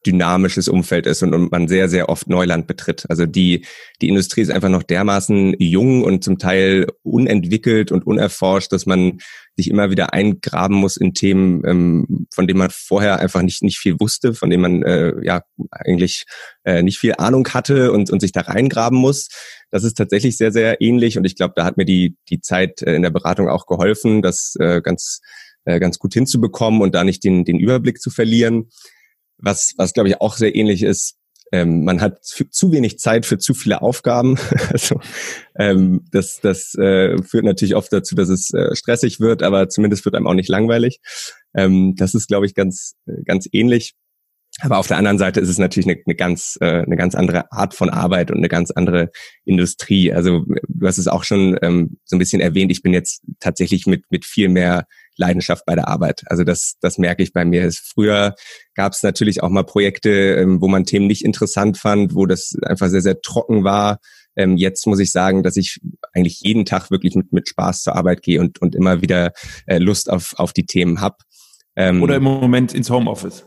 dynamisches 0.05 0.67
Umfeld 0.67 1.05
ist 1.05 1.21
und, 1.23 1.33
und 1.33 1.51
man 1.51 1.67
sehr, 1.67 1.87
sehr 1.89 2.09
oft 2.09 2.27
Neuland 2.27 2.67
betritt. 2.67 3.05
Also 3.09 3.25
die, 3.25 3.65
die 4.01 4.09
Industrie 4.09 4.41
ist 4.41 4.51
einfach 4.51 4.69
noch 4.69 4.83
dermaßen 4.83 5.55
jung 5.59 6.03
und 6.03 6.23
zum 6.23 6.37
Teil 6.37 6.87
unentwickelt 7.03 7.91
und 7.91 8.05
unerforscht, 8.07 8.71
dass 8.71 8.85
man 8.85 9.19
sich 9.55 9.69
immer 9.69 9.91
wieder 9.91 10.13
eingraben 10.13 10.75
muss 10.75 10.97
in 10.97 11.13
Themen, 11.13 11.61
ähm, 11.65 12.27
von 12.33 12.47
denen 12.47 12.59
man 12.59 12.69
vorher 12.71 13.19
einfach 13.19 13.41
nicht, 13.41 13.61
nicht 13.63 13.77
viel 13.77 13.99
wusste, 13.99 14.33
von 14.33 14.49
denen 14.49 14.61
man 14.61 14.83
äh, 14.83 15.13
ja 15.23 15.43
eigentlich 15.69 16.25
äh, 16.63 16.81
nicht 16.81 16.97
viel 16.97 17.13
Ahnung 17.17 17.47
hatte 17.49 17.91
und, 17.91 18.09
und 18.09 18.21
sich 18.21 18.31
da 18.31 18.41
reingraben 18.41 18.97
muss. 18.97 19.27
Das 19.69 19.83
ist 19.83 19.97
tatsächlich 19.97 20.37
sehr, 20.37 20.51
sehr 20.51 20.81
ähnlich 20.81 21.17
und 21.17 21.25
ich 21.25 21.35
glaube, 21.35 21.53
da 21.55 21.65
hat 21.65 21.77
mir 21.77 21.85
die, 21.85 22.17
die 22.29 22.41
Zeit 22.41 22.81
äh, 22.81 22.95
in 22.95 23.03
der 23.03 23.11
Beratung 23.11 23.49
auch 23.49 23.67
geholfen, 23.67 24.21
das 24.21 24.55
äh, 24.59 24.81
ganz, 24.81 25.21
äh, 25.65 25.79
ganz 25.79 25.99
gut 25.99 26.13
hinzubekommen 26.13 26.81
und 26.81 26.95
da 26.95 27.03
nicht 27.03 27.23
den, 27.23 27.45
den 27.45 27.59
Überblick 27.59 28.01
zu 28.01 28.09
verlieren. 28.09 28.69
Was, 29.41 29.73
was 29.77 29.93
glaube 29.93 30.09
ich 30.09 30.21
auch 30.21 30.37
sehr 30.37 30.55
ähnlich 30.55 30.83
ist, 30.83 31.15
ähm, 31.51 31.83
man 31.83 31.99
hat 31.99 32.23
zu 32.23 32.71
wenig 32.71 32.97
Zeit 32.97 33.25
für 33.25 33.37
zu 33.37 33.53
viele 33.53 33.81
Aufgaben. 33.81 34.37
also 34.69 34.99
ähm, 35.57 36.05
das, 36.11 36.39
das 36.41 36.73
äh, 36.75 37.21
führt 37.23 37.43
natürlich 37.43 37.75
oft 37.75 37.91
dazu, 37.91 38.15
dass 38.15 38.29
es 38.29 38.53
äh, 38.53 38.73
stressig 38.75 39.19
wird, 39.19 39.43
aber 39.43 39.67
zumindest 39.67 40.05
wird 40.05 40.15
einem 40.15 40.27
auch 40.27 40.33
nicht 40.33 40.49
langweilig. 40.49 40.99
Ähm, 41.53 41.95
das 41.97 42.15
ist, 42.15 42.27
glaube 42.27 42.45
ich, 42.45 42.55
ganz, 42.55 42.95
äh, 43.05 43.23
ganz 43.25 43.49
ähnlich. 43.51 43.95
Aber 44.59 44.77
auf 44.77 44.87
der 44.87 44.97
anderen 44.97 45.17
Seite 45.17 45.39
ist 45.39 45.49
es 45.49 45.57
natürlich 45.57 45.87
eine, 45.87 46.01
eine 46.05 46.15
ganz 46.15 46.57
äh, 46.59 46.83
eine 46.83 46.97
ganz 46.97 47.15
andere 47.15 47.51
Art 47.51 47.73
von 47.73 47.89
Arbeit 47.89 48.31
und 48.31 48.37
eine 48.37 48.49
ganz 48.49 48.69
andere 48.69 49.09
Industrie. 49.45 50.11
Also 50.11 50.45
du 50.67 50.87
hast 50.87 50.97
es 50.97 51.07
auch 51.07 51.23
schon 51.23 51.57
ähm, 51.61 51.97
so 52.03 52.17
ein 52.17 52.19
bisschen 52.19 52.41
erwähnt. 52.41 52.69
Ich 52.69 52.81
bin 52.81 52.93
jetzt 52.93 53.23
tatsächlich 53.39 53.87
mit 53.87 54.03
mit 54.09 54.25
viel 54.25 54.49
mehr 54.49 54.87
Leidenschaft 55.17 55.65
bei 55.65 55.75
der 55.75 55.87
Arbeit. 55.87 56.23
Also 56.27 56.43
das 56.43 56.75
das 56.81 56.97
merke 56.97 57.23
ich 57.23 57.33
bei 57.33 57.45
mir. 57.45 57.71
Früher 57.71 58.35
gab 58.75 58.93
es 58.93 59.03
natürlich 59.03 59.43
auch 59.43 59.49
mal 59.49 59.63
Projekte, 59.63 60.09
ähm, 60.09 60.61
wo 60.61 60.67
man 60.67 60.85
Themen 60.85 61.07
nicht 61.07 61.23
interessant 61.23 61.77
fand, 61.77 62.15
wo 62.15 62.25
das 62.25 62.55
einfach 62.63 62.89
sehr 62.89 63.01
sehr 63.01 63.21
trocken 63.21 63.63
war. 63.63 63.99
Ähm, 64.35 64.57
jetzt 64.57 64.87
muss 64.87 64.99
ich 64.99 65.11
sagen, 65.11 65.43
dass 65.43 65.57
ich 65.57 65.79
eigentlich 66.13 66.39
jeden 66.41 66.65
Tag 66.65 66.91
wirklich 66.91 67.15
mit 67.15 67.33
mit 67.33 67.49
Spaß 67.49 67.83
zur 67.83 67.95
Arbeit 67.95 68.21
gehe 68.21 68.39
und 68.39 68.61
und 68.61 68.75
immer 68.75 69.01
wieder 69.01 69.33
äh, 69.65 69.77
Lust 69.77 70.09
auf 70.09 70.33
auf 70.37 70.53
die 70.53 70.65
Themen 70.65 71.01
hab. 71.01 71.21
Ähm, 71.75 72.01
Oder 72.01 72.15
im 72.15 72.23
Moment 72.23 72.73
ins 72.73 72.89
Homeoffice. 72.89 73.45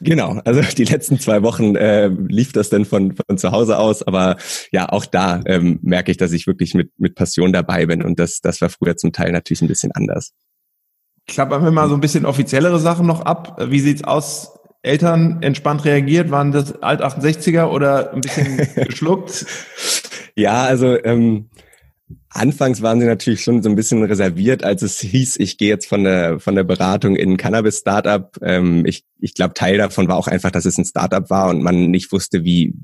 Genau, 0.00 0.40
also 0.44 0.60
die 0.76 0.84
letzten 0.84 1.18
zwei 1.18 1.42
Wochen 1.42 1.76
äh, 1.76 2.08
lief 2.08 2.52
das 2.52 2.70
dann 2.70 2.84
von, 2.84 3.14
von 3.14 3.38
zu 3.38 3.52
Hause 3.52 3.78
aus, 3.78 4.02
aber 4.02 4.36
ja, 4.72 4.88
auch 4.88 5.06
da 5.06 5.40
ähm, 5.46 5.78
merke 5.82 6.10
ich, 6.10 6.16
dass 6.16 6.32
ich 6.32 6.46
wirklich 6.46 6.74
mit, 6.74 6.90
mit 6.98 7.14
Passion 7.14 7.52
dabei 7.52 7.86
bin 7.86 8.02
und 8.02 8.18
das, 8.18 8.40
das 8.40 8.60
war 8.60 8.68
früher 8.68 8.96
zum 8.96 9.12
Teil 9.12 9.32
natürlich 9.32 9.62
ein 9.62 9.68
bisschen 9.68 9.92
anders. 9.92 10.32
Klappern 11.26 11.64
wir 11.64 11.70
mal 11.70 11.88
so 11.88 11.94
ein 11.94 12.00
bisschen 12.00 12.26
offiziellere 12.26 12.78
Sachen 12.78 13.06
noch 13.06 13.22
ab. 13.22 13.56
Wie 13.68 13.80
sieht's 13.80 14.04
aus? 14.04 14.58
Eltern 14.82 15.38
entspannt 15.40 15.84
reagiert? 15.86 16.30
Waren 16.30 16.52
das 16.52 16.82
Alt-68er 16.82 17.64
oder 17.66 18.12
ein 18.12 18.20
bisschen 18.20 18.56
geschluckt? 18.86 19.46
ja, 20.36 20.64
also 20.64 21.02
ähm, 21.02 21.48
Anfangs 22.28 22.82
waren 22.82 23.00
sie 23.00 23.06
natürlich 23.06 23.42
schon 23.42 23.62
so 23.62 23.68
ein 23.68 23.76
bisschen 23.76 24.02
reserviert, 24.02 24.64
als 24.64 24.82
es 24.82 25.00
hieß, 25.00 25.38
ich 25.38 25.56
gehe 25.56 25.68
jetzt 25.68 25.86
von 25.86 26.04
der 26.04 26.40
von 26.40 26.54
der 26.54 26.64
Beratung 26.64 27.16
in 27.16 27.32
ein 27.32 27.36
Cannabis-Startup. 27.36 28.36
Ähm, 28.42 28.84
ich 28.86 29.04
ich 29.20 29.34
glaube, 29.34 29.54
Teil 29.54 29.78
davon 29.78 30.08
war 30.08 30.16
auch 30.16 30.26
einfach, 30.26 30.50
dass 30.50 30.64
es 30.64 30.76
ein 30.76 30.84
Startup 30.84 31.28
war 31.30 31.48
und 31.48 31.62
man 31.62 31.90
nicht 31.90 32.12
wusste, 32.12 32.44
wie 32.44 32.74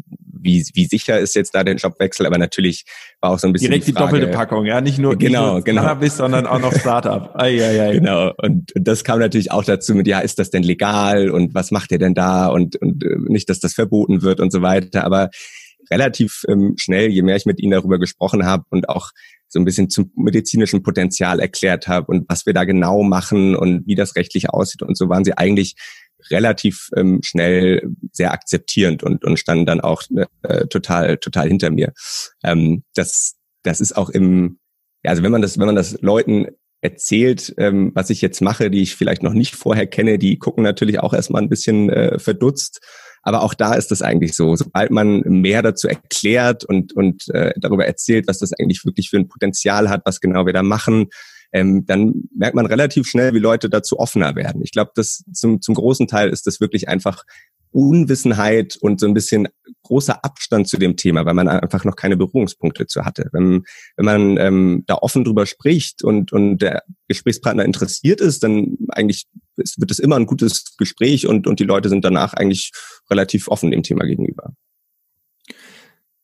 wie 0.43 0.67
wie 0.75 0.87
sicher 0.87 1.19
ist 1.19 1.35
jetzt 1.35 1.55
da 1.55 1.65
der 1.65 1.75
Jobwechsel. 1.75 2.27
Aber 2.27 2.39
natürlich 2.39 2.85
war 3.21 3.31
auch 3.31 3.39
so 3.39 3.47
ein 3.47 3.53
bisschen 3.53 3.71
direkt 3.71 3.87
die, 3.87 3.93
Frage, 3.93 4.15
die 4.15 4.21
doppelte 4.21 4.37
Packung, 4.37 4.65
ja, 4.67 4.81
nicht 4.81 4.99
nur, 4.99 5.17
genau, 5.17 5.41
nicht 5.41 5.53
nur 5.53 5.63
genau. 5.65 5.83
Cannabis, 5.83 6.17
sondern 6.17 6.47
auch 6.47 6.61
noch 6.61 6.73
Startup. 6.73 7.31
ai, 7.35 7.63
ai, 7.63 7.81
ai. 7.83 7.93
Genau. 7.95 8.33
Und 8.39 8.73
das 8.75 9.05
kam 9.05 9.19
natürlich 9.19 9.53
auch 9.53 9.65
dazu 9.65 9.95
mit, 9.95 10.07
ja, 10.07 10.21
ist 10.21 10.39
das 10.39 10.51
denn 10.51 10.63
legal 10.63 11.31
und 11.31 11.55
was 11.55 11.71
macht 11.71 11.93
ihr 11.93 11.99
denn 11.99 12.15
da 12.15 12.47
und 12.47 12.77
und 12.77 13.05
äh, 13.05 13.17
nicht, 13.27 13.49
dass 13.51 13.61
das 13.61 13.75
verboten 13.75 14.23
wird 14.23 14.41
und 14.41 14.53
so 14.53 14.63
weiter. 14.63 15.05
Aber 15.05 15.31
relativ 15.91 16.45
ähm, 16.49 16.75
schnell, 16.77 17.11
je 17.11 17.23
mehr 17.23 17.37
ich 17.37 17.47
mit 17.47 17.61
ihnen 17.61 17.73
darüber 17.73 17.99
gesprochen 17.99 18.45
habe 18.45 18.65
und 18.71 18.89
auch 18.89 19.11
so 19.49 19.59
ein 19.59 19.65
bisschen 19.65 19.91
zum 19.91 20.13
medizinischen 20.15 20.83
Potenzial 20.83 21.41
erklärt 21.41 21.89
habe 21.89 22.07
und 22.13 22.29
was 22.29 22.47
wir 22.47 22.55
da 22.55 22.65
genau 22.65 23.03
machen 23.03 23.57
und 23.57 23.87
wie 23.87 23.97
das 23.97 24.15
rechtlich 24.15 24.51
aussieht 24.51 24.83
und 24.83 24.97
so 24.97 25.09
waren 25.09 25.25
sie 25.25 25.37
eigentlich 25.37 25.75
relativ 26.31 26.91
ähm, 26.97 27.21
schnell 27.23 27.91
sehr 28.13 28.33
akzeptierend 28.33 29.03
und, 29.03 29.25
und 29.25 29.39
standen 29.39 29.67
dann 29.67 29.81
auch 29.81 30.03
äh, 30.43 30.67
total 30.67 31.17
total 31.17 31.49
hinter 31.49 31.71
mir. 31.71 31.93
Ähm, 32.45 32.85
das 32.95 33.37
das 33.63 33.81
ist 33.81 33.97
auch 33.97 34.11
im 34.11 34.59
ja, 35.03 35.11
also 35.11 35.23
wenn 35.23 35.33
man 35.33 35.43
das 35.43 35.59
wenn 35.59 35.67
man 35.67 35.77
das 35.77 36.01
Leuten 36.03 36.47
erzählt, 36.83 37.55
ähm, 37.59 37.93
was 37.95 38.11
ich 38.11 38.23
jetzt 38.23 38.41
mache, 38.41 38.71
die 38.71 38.83
ich 38.83 38.95
vielleicht 38.95 39.23
noch 39.23 39.35
nicht 39.35 39.55
vorher 39.55 39.87
kenne, 39.87 40.19
die 40.19 40.39
gucken 40.39 40.63
natürlich 40.63 41.01
auch 41.01 41.13
erstmal 41.13 41.43
ein 41.43 41.49
bisschen 41.49 41.91
äh, 41.91 42.19
verdutzt 42.19 42.81
aber 43.23 43.43
auch 43.43 43.55
da 43.55 43.75
ist 43.75 43.93
es 43.93 44.03
eigentlich 44.03 44.35
so. 44.35 44.57
Sobald 44.57 44.91
man 44.91 45.21
mehr 45.21 45.63
dazu 45.63 45.89
erklärt 45.89 46.65
und, 46.65 46.95
und 46.95 47.29
äh, 47.29 47.53
darüber 47.57 47.87
erzählt, 47.87 48.27
was 48.29 48.39
das 48.39 48.53
eigentlich 48.53 48.85
wirklich 48.85 49.11
für 49.11 49.19
ein 49.19 49.29
Potenzial 49.29 49.89
hat, 49.89 50.03
was 50.05 50.21
genau 50.21 50.47
wir 50.47 50.53
da 50.53 50.63
machen, 50.63 51.09
ähm, 51.53 51.85
dann 51.85 52.29
merkt 52.35 52.55
man 52.55 52.67
relativ 52.67 53.07
schnell, 53.07 53.35
wie 53.35 53.41
Leute 53.41 53.69
dazu 53.69 53.99
offener 53.99 54.37
werden. 54.37 54.63
Ich 54.63 54.71
glaube, 54.71 54.93
das 54.95 55.25
zum, 55.33 55.61
zum 55.61 55.75
großen 55.75 56.07
Teil 56.07 56.31
ist 56.31 56.47
das 56.47 56.61
wirklich 56.61 56.89
einfach 56.89 57.25
Unwissenheit 57.73 58.77
und 58.81 59.01
so 59.01 59.07
ein 59.07 59.15
bisschen 59.15 59.49
großer 59.83 60.25
Abstand 60.25 60.69
zu 60.69 60.77
dem 60.77 60.97
Thema, 60.97 61.25
weil 61.27 61.35
man 61.35 61.49
einfach 61.49 61.85
noch 61.85 61.97
keine 61.97 62.17
Berührungspunkte 62.17 62.87
zu 62.87 63.05
hatte. 63.05 63.29
Wenn, 63.33 63.65
wenn 63.97 64.05
man 64.05 64.37
ähm, 64.39 64.85
da 64.87 64.97
offen 64.97 65.25
drüber 65.25 65.47
spricht 65.47 66.03
und, 66.03 66.33
und 66.33 66.59
der 66.59 66.83
Gesprächspartner 67.09 67.65
interessiert 67.65 68.21
ist, 68.21 68.43
dann 68.43 68.77
eigentlich 68.89 69.27
wird 69.57 69.91
es 69.91 69.99
immer 69.99 70.17
ein 70.17 70.27
gutes 70.27 70.77
Gespräch 70.77 71.27
und, 71.27 71.47
und 71.47 71.61
die 71.61 71.65
Leute 71.65 71.89
sind 71.89 72.05
danach 72.05 72.35
eigentlich 72.35 72.73
relativ 73.11 73.49
offen 73.49 73.71
dem 73.71 73.83
Thema 73.83 74.05
gegenüber. 74.05 74.53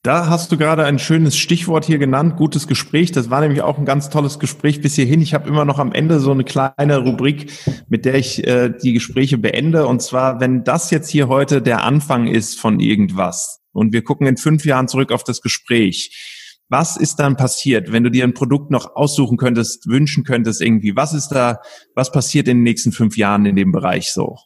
Da 0.06 0.28
hast 0.28 0.52
du 0.52 0.56
gerade 0.56 0.84
ein 0.84 1.00
schönes 1.00 1.36
Stichwort 1.36 1.84
hier 1.84 1.98
genannt, 1.98 2.36
gutes 2.36 2.68
Gespräch. 2.68 3.10
Das 3.10 3.28
war 3.28 3.40
nämlich 3.40 3.62
auch 3.62 3.76
ein 3.76 3.84
ganz 3.84 4.08
tolles 4.08 4.38
Gespräch 4.38 4.80
bis 4.80 4.94
hierhin. 4.94 5.20
Ich 5.20 5.34
habe 5.34 5.48
immer 5.48 5.64
noch 5.64 5.80
am 5.80 5.90
Ende 5.90 6.20
so 6.20 6.30
eine 6.30 6.44
kleine 6.44 6.98
Rubrik, 6.98 7.50
mit 7.88 8.04
der 8.04 8.14
ich 8.14 8.46
äh, 8.46 8.70
die 8.70 8.92
Gespräche 8.92 9.36
beende. 9.36 9.88
Und 9.88 10.00
zwar, 10.02 10.38
wenn 10.38 10.62
das 10.62 10.92
jetzt 10.92 11.10
hier 11.10 11.26
heute 11.26 11.60
der 11.60 11.82
Anfang 11.82 12.28
ist 12.28 12.60
von 12.60 12.78
irgendwas 12.78 13.58
und 13.72 13.92
wir 13.92 14.04
gucken 14.04 14.28
in 14.28 14.36
fünf 14.36 14.64
Jahren 14.64 14.86
zurück 14.86 15.10
auf 15.10 15.24
das 15.24 15.40
Gespräch, 15.40 16.62
was 16.68 16.96
ist 16.96 17.16
dann 17.16 17.36
passiert, 17.36 17.90
wenn 17.90 18.04
du 18.04 18.10
dir 18.12 18.22
ein 18.22 18.34
Produkt 18.34 18.70
noch 18.70 18.94
aussuchen 18.94 19.36
könntest, 19.36 19.88
wünschen 19.88 20.22
könntest 20.22 20.62
irgendwie? 20.62 20.94
Was 20.94 21.14
ist 21.14 21.30
da, 21.30 21.58
was 21.96 22.12
passiert 22.12 22.46
in 22.46 22.58
den 22.58 22.62
nächsten 22.62 22.92
fünf 22.92 23.16
Jahren 23.16 23.44
in 23.44 23.56
dem 23.56 23.72
Bereich 23.72 24.12
so? 24.12 24.36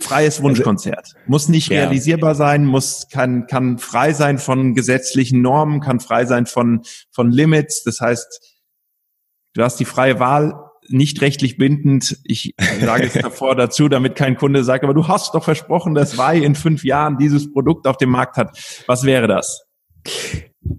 Freies 0.00 0.36
also, 0.36 0.44
Wunschkonzert. 0.44 1.14
Muss 1.26 1.48
nicht 1.48 1.68
ja. 1.68 1.80
realisierbar 1.80 2.34
sein, 2.34 2.64
muss, 2.64 3.06
kann, 3.10 3.46
kann 3.46 3.78
frei 3.78 4.12
sein 4.12 4.38
von 4.38 4.74
gesetzlichen 4.74 5.42
Normen, 5.42 5.80
kann 5.80 6.00
frei 6.00 6.24
sein 6.24 6.46
von, 6.46 6.82
von 7.10 7.30
Limits. 7.30 7.82
Das 7.82 8.00
heißt, 8.00 8.58
du 9.54 9.62
hast 9.62 9.78
die 9.78 9.84
freie 9.84 10.20
Wahl, 10.20 10.54
nicht 10.88 11.20
rechtlich 11.20 11.58
bindend. 11.58 12.18
Ich 12.24 12.54
sage 12.80 13.04
es 13.04 13.12
davor 13.22 13.54
dazu, 13.54 13.88
damit 13.88 14.16
kein 14.16 14.36
Kunde 14.36 14.64
sagt, 14.64 14.84
aber 14.84 14.94
du 14.94 15.06
hast 15.06 15.34
doch 15.34 15.44
versprochen, 15.44 15.94
dass 15.94 16.16
Wei 16.18 16.38
in 16.38 16.54
fünf 16.54 16.84
Jahren 16.84 17.18
dieses 17.18 17.52
Produkt 17.52 17.86
auf 17.86 17.98
dem 17.98 18.10
Markt 18.10 18.36
hat. 18.36 18.58
Was 18.86 19.04
wäre 19.04 19.28
das? 19.28 19.64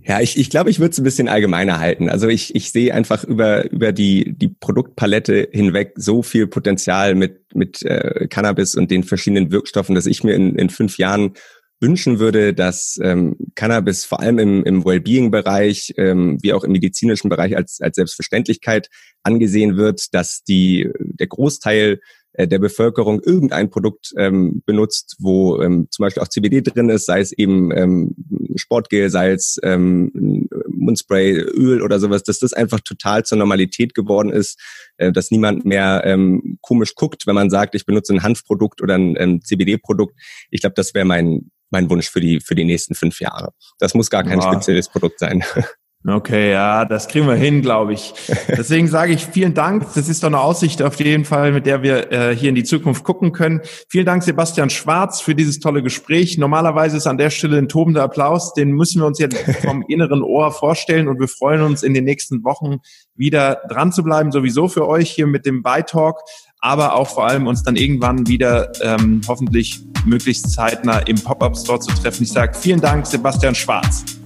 Ja, 0.04 0.21
ich, 0.21 0.38
ich 0.38 0.49
glaube, 0.49 0.69
ich 0.69 0.80
würde 0.80 0.91
es 0.91 0.99
ein 0.99 1.04
bisschen 1.04 1.28
allgemeiner 1.28 1.80
halten. 1.80 2.10
Also 2.10 2.28
ich, 2.28 2.56
ich 2.56 2.71
sehe 2.71 2.93
einfach 2.93 3.23
über, 3.23 3.69
über 3.71 3.91
die, 3.91 4.34
die 4.38 4.47
Produktpalette 4.47 5.49
hinweg 5.52 5.93
so 5.95 6.23
viel 6.23 6.47
Potenzial 6.47 7.15
mit, 7.15 7.41
mit 7.54 7.84
äh, 7.84 8.28
Cannabis 8.30 8.75
und 8.75 8.91
den 8.91 9.04
verschiedenen 9.04 9.52
Wirkstoffen, 9.52 9.95
dass 9.95 10.06
ich 10.06 10.23
mir 10.23 10.34
in, 10.34 10.56
in 10.56 10.69
fünf 10.69 10.97
Jahren 10.97 11.34
wünschen 11.82 12.19
würde, 12.19 12.54
dass 12.54 12.99
ähm, 13.02 13.38
Cannabis 13.56 14.06
vor 14.06 14.19
allem 14.19 14.38
im, 14.39 14.63
im 14.63 14.86
Wellbeing-Bereich 14.86 15.93
ähm, 15.97 16.38
wie 16.41 16.54
auch 16.54 16.63
im 16.63 16.71
medizinischen 16.71 17.30
Bereich 17.30 17.56
als, 17.56 17.80
als 17.80 17.95
Selbstverständlichkeit 17.95 18.89
angesehen 19.23 19.78
wird, 19.78 20.13
dass 20.13 20.43
die, 20.43 20.89
der 20.99 21.28
Großteil 21.28 22.02
äh, 22.39 22.47
der 22.47 22.60
Bevölkerung 22.60 23.21
irgendein 23.21 23.69
Produkt 23.69 24.13
ähm, 24.15 24.63
benutzt, 24.65 25.17
wo 25.19 25.62
ähm, 25.62 25.88
zum 25.91 26.04
Beispiel 26.04 26.23
auch 26.23 26.30
CBD 26.30 26.62
drin 26.62 26.89
ist, 26.89 27.06
sei 27.06 27.19
es 27.19 27.34
eben 27.34 27.69
ähm, 27.75 28.15
Sportgel, 28.56 29.10
sei 29.10 29.32
es 29.32 29.60
ähm, 29.62 30.47
Mundspray, 30.69 31.34
Öl 31.34 31.82
oder 31.82 31.99
sowas, 31.99 32.23
dass 32.23 32.39
das 32.39 32.54
einfach 32.54 32.80
total 32.80 33.25
zur 33.25 33.38
Normalität 33.38 33.93
geworden 33.93 34.30
ist, 34.30 34.58
äh, 34.95 35.12
dass 35.12 35.32
niemand 35.32 35.65
mehr 35.65 36.04
ähm, 36.06 36.58
komisch 36.62 36.95
guckt, 36.95 37.28
wenn 37.28 37.36
man 37.36 37.49
sagt, 37.49 37.75
ich 37.75 37.86
benutze 37.86 38.13
ein 38.13 38.23
Hanfprodukt 38.23 38.82
oder 38.82 38.95
ein 38.95 39.17
ähm, 39.17 39.41
CBD-Produkt. 39.43 40.17
Ich 40.49 40.62
glaube, 40.62 40.75
das 40.75 40.93
wäre 40.93 41.06
mein 41.06 41.52
mein 41.71 41.89
Wunsch 41.89 42.10
für 42.10 42.21
die 42.21 42.39
für 42.39 42.56
die 42.56 42.63
nächsten 42.63 42.95
fünf 42.95 43.19
Jahre. 43.19 43.52
Das 43.80 43.93
muss 43.93 44.10
gar 44.10 44.23
kein 44.23 44.39
wow. 44.39 44.54
spezielles 44.54 44.88
Produkt 44.88 45.19
sein. 45.19 45.43
Okay, 46.07 46.51
ja, 46.51 46.85
das 46.85 47.09
kriegen 47.09 47.27
wir 47.27 47.35
hin, 47.35 47.62
glaube 47.62 47.91
ich. 47.91 48.13
Deswegen 48.47 48.88
sage 48.88 49.12
ich 49.12 49.25
vielen 49.25 49.53
Dank. 49.53 49.85
Das 49.95 50.07
ist 50.07 50.23
doch 50.23 50.29
eine 50.29 50.39
Aussicht 50.39 50.81
auf 50.81 50.97
jeden 51.01 51.25
Fall, 51.25 51.51
mit 51.51 51.65
der 51.65 51.83
wir 51.83 52.09
äh, 52.13 52.33
hier 52.33 52.47
in 52.47 52.55
die 52.55 52.63
Zukunft 52.63 53.03
gucken 53.03 53.33
können. 53.33 53.59
Vielen 53.89 54.05
Dank, 54.05 54.23
Sebastian 54.23 54.69
Schwarz, 54.69 55.19
für 55.19 55.35
dieses 55.35 55.59
tolle 55.59 55.83
Gespräch. 55.83 56.38
Normalerweise 56.38 56.95
ist 56.95 57.05
an 57.05 57.17
der 57.17 57.29
Stelle 57.29 57.57
ein 57.57 57.67
tobender 57.67 58.03
Applaus. 58.03 58.53
Den 58.53 58.71
müssen 58.71 59.01
wir 59.01 59.07
uns 59.07 59.19
jetzt 59.19 59.38
vom 59.62 59.83
inneren 59.89 60.23
Ohr 60.23 60.53
vorstellen 60.53 61.09
und 61.09 61.19
wir 61.19 61.27
freuen 61.27 61.62
uns 61.63 61.83
in 61.83 61.93
den 61.93 62.05
nächsten 62.05 62.45
Wochen 62.45 62.77
wieder 63.15 63.57
dran 63.67 63.91
zu 63.91 64.01
bleiben, 64.01 64.31
sowieso 64.31 64.69
für 64.69 64.88
euch 64.88 65.12
hier 65.12 65.27
mit 65.27 65.45
dem 65.45 65.63
Bytalk, 65.63 66.15
aber 66.62 66.95
auch 66.95 67.09
vor 67.09 67.27
allem 67.27 67.45
uns 67.45 67.63
dann 67.63 67.75
irgendwann 67.75 68.25
wieder 68.25 68.71
ähm, 68.81 69.19
hoffentlich 69.27 69.81
möglichst 70.05 70.49
zeitnah 70.53 70.99
im 70.99 71.19
Pop-up 71.21 71.57
Store 71.57 71.81
zu 71.81 71.91
treffen. 71.91 72.23
Ich 72.23 72.31
sage 72.31 72.57
vielen 72.57 72.79
Dank, 72.79 73.05
Sebastian 73.05 73.53
Schwarz 73.53 74.18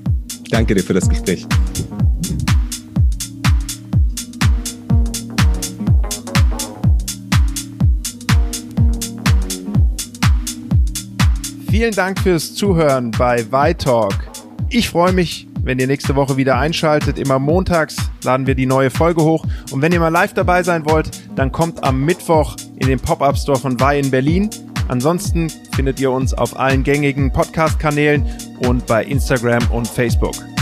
danke 0.50 0.76
dir 0.76 0.84
für 0.84 0.94
das 0.94 1.10
Gespräch. 1.10 1.46
Vielen 11.70 11.96
Dank 11.96 12.20
fürs 12.20 12.54
Zuhören 12.54 13.12
bei 13.12 13.52
Vitalk. 13.52 14.14
Ich 14.70 14.90
freue 14.90 15.12
mich, 15.12 15.48
wenn 15.64 15.80
ihr 15.80 15.88
nächste 15.88 16.16
Woche 16.16 16.38
wieder 16.38 16.58
einschaltet. 16.58 17.18
Immer 17.18 17.40
montags 17.40 17.96
laden 18.24 18.46
wir 18.46 18.54
die 18.54 18.68
neue 18.68 18.92
Folge 18.92 19.24
hoch. 19.24 19.46
Und 19.72 19.82
wenn 19.82 19.92
ihr 19.92 20.00
mal 20.00 20.10
live 20.10 20.34
dabei 20.34 20.62
sein 20.62 20.86
wollt, 20.86 21.10
dann 21.36 21.52
kommt 21.52 21.84
am 21.84 22.06
Mittwoch 22.06 22.56
in 22.76 22.88
den 22.88 23.00
Pop-Up 23.00 23.38
Store 23.38 23.58
von 23.58 23.80
Vi 23.80 24.00
in 24.00 24.12
Berlin. 24.12 24.50
Ansonsten 24.88 25.50
findet 25.76 26.00
ihr 26.00 26.12
uns 26.12 26.34
auf 26.34 26.60
allen 26.60 26.84
gängigen 26.84 27.32
Podcast-Kanälen 27.32 28.26
und 28.60 28.86
bei 28.86 29.04
Instagram 29.04 29.64
und 29.72 29.88
Facebook. 29.88 30.53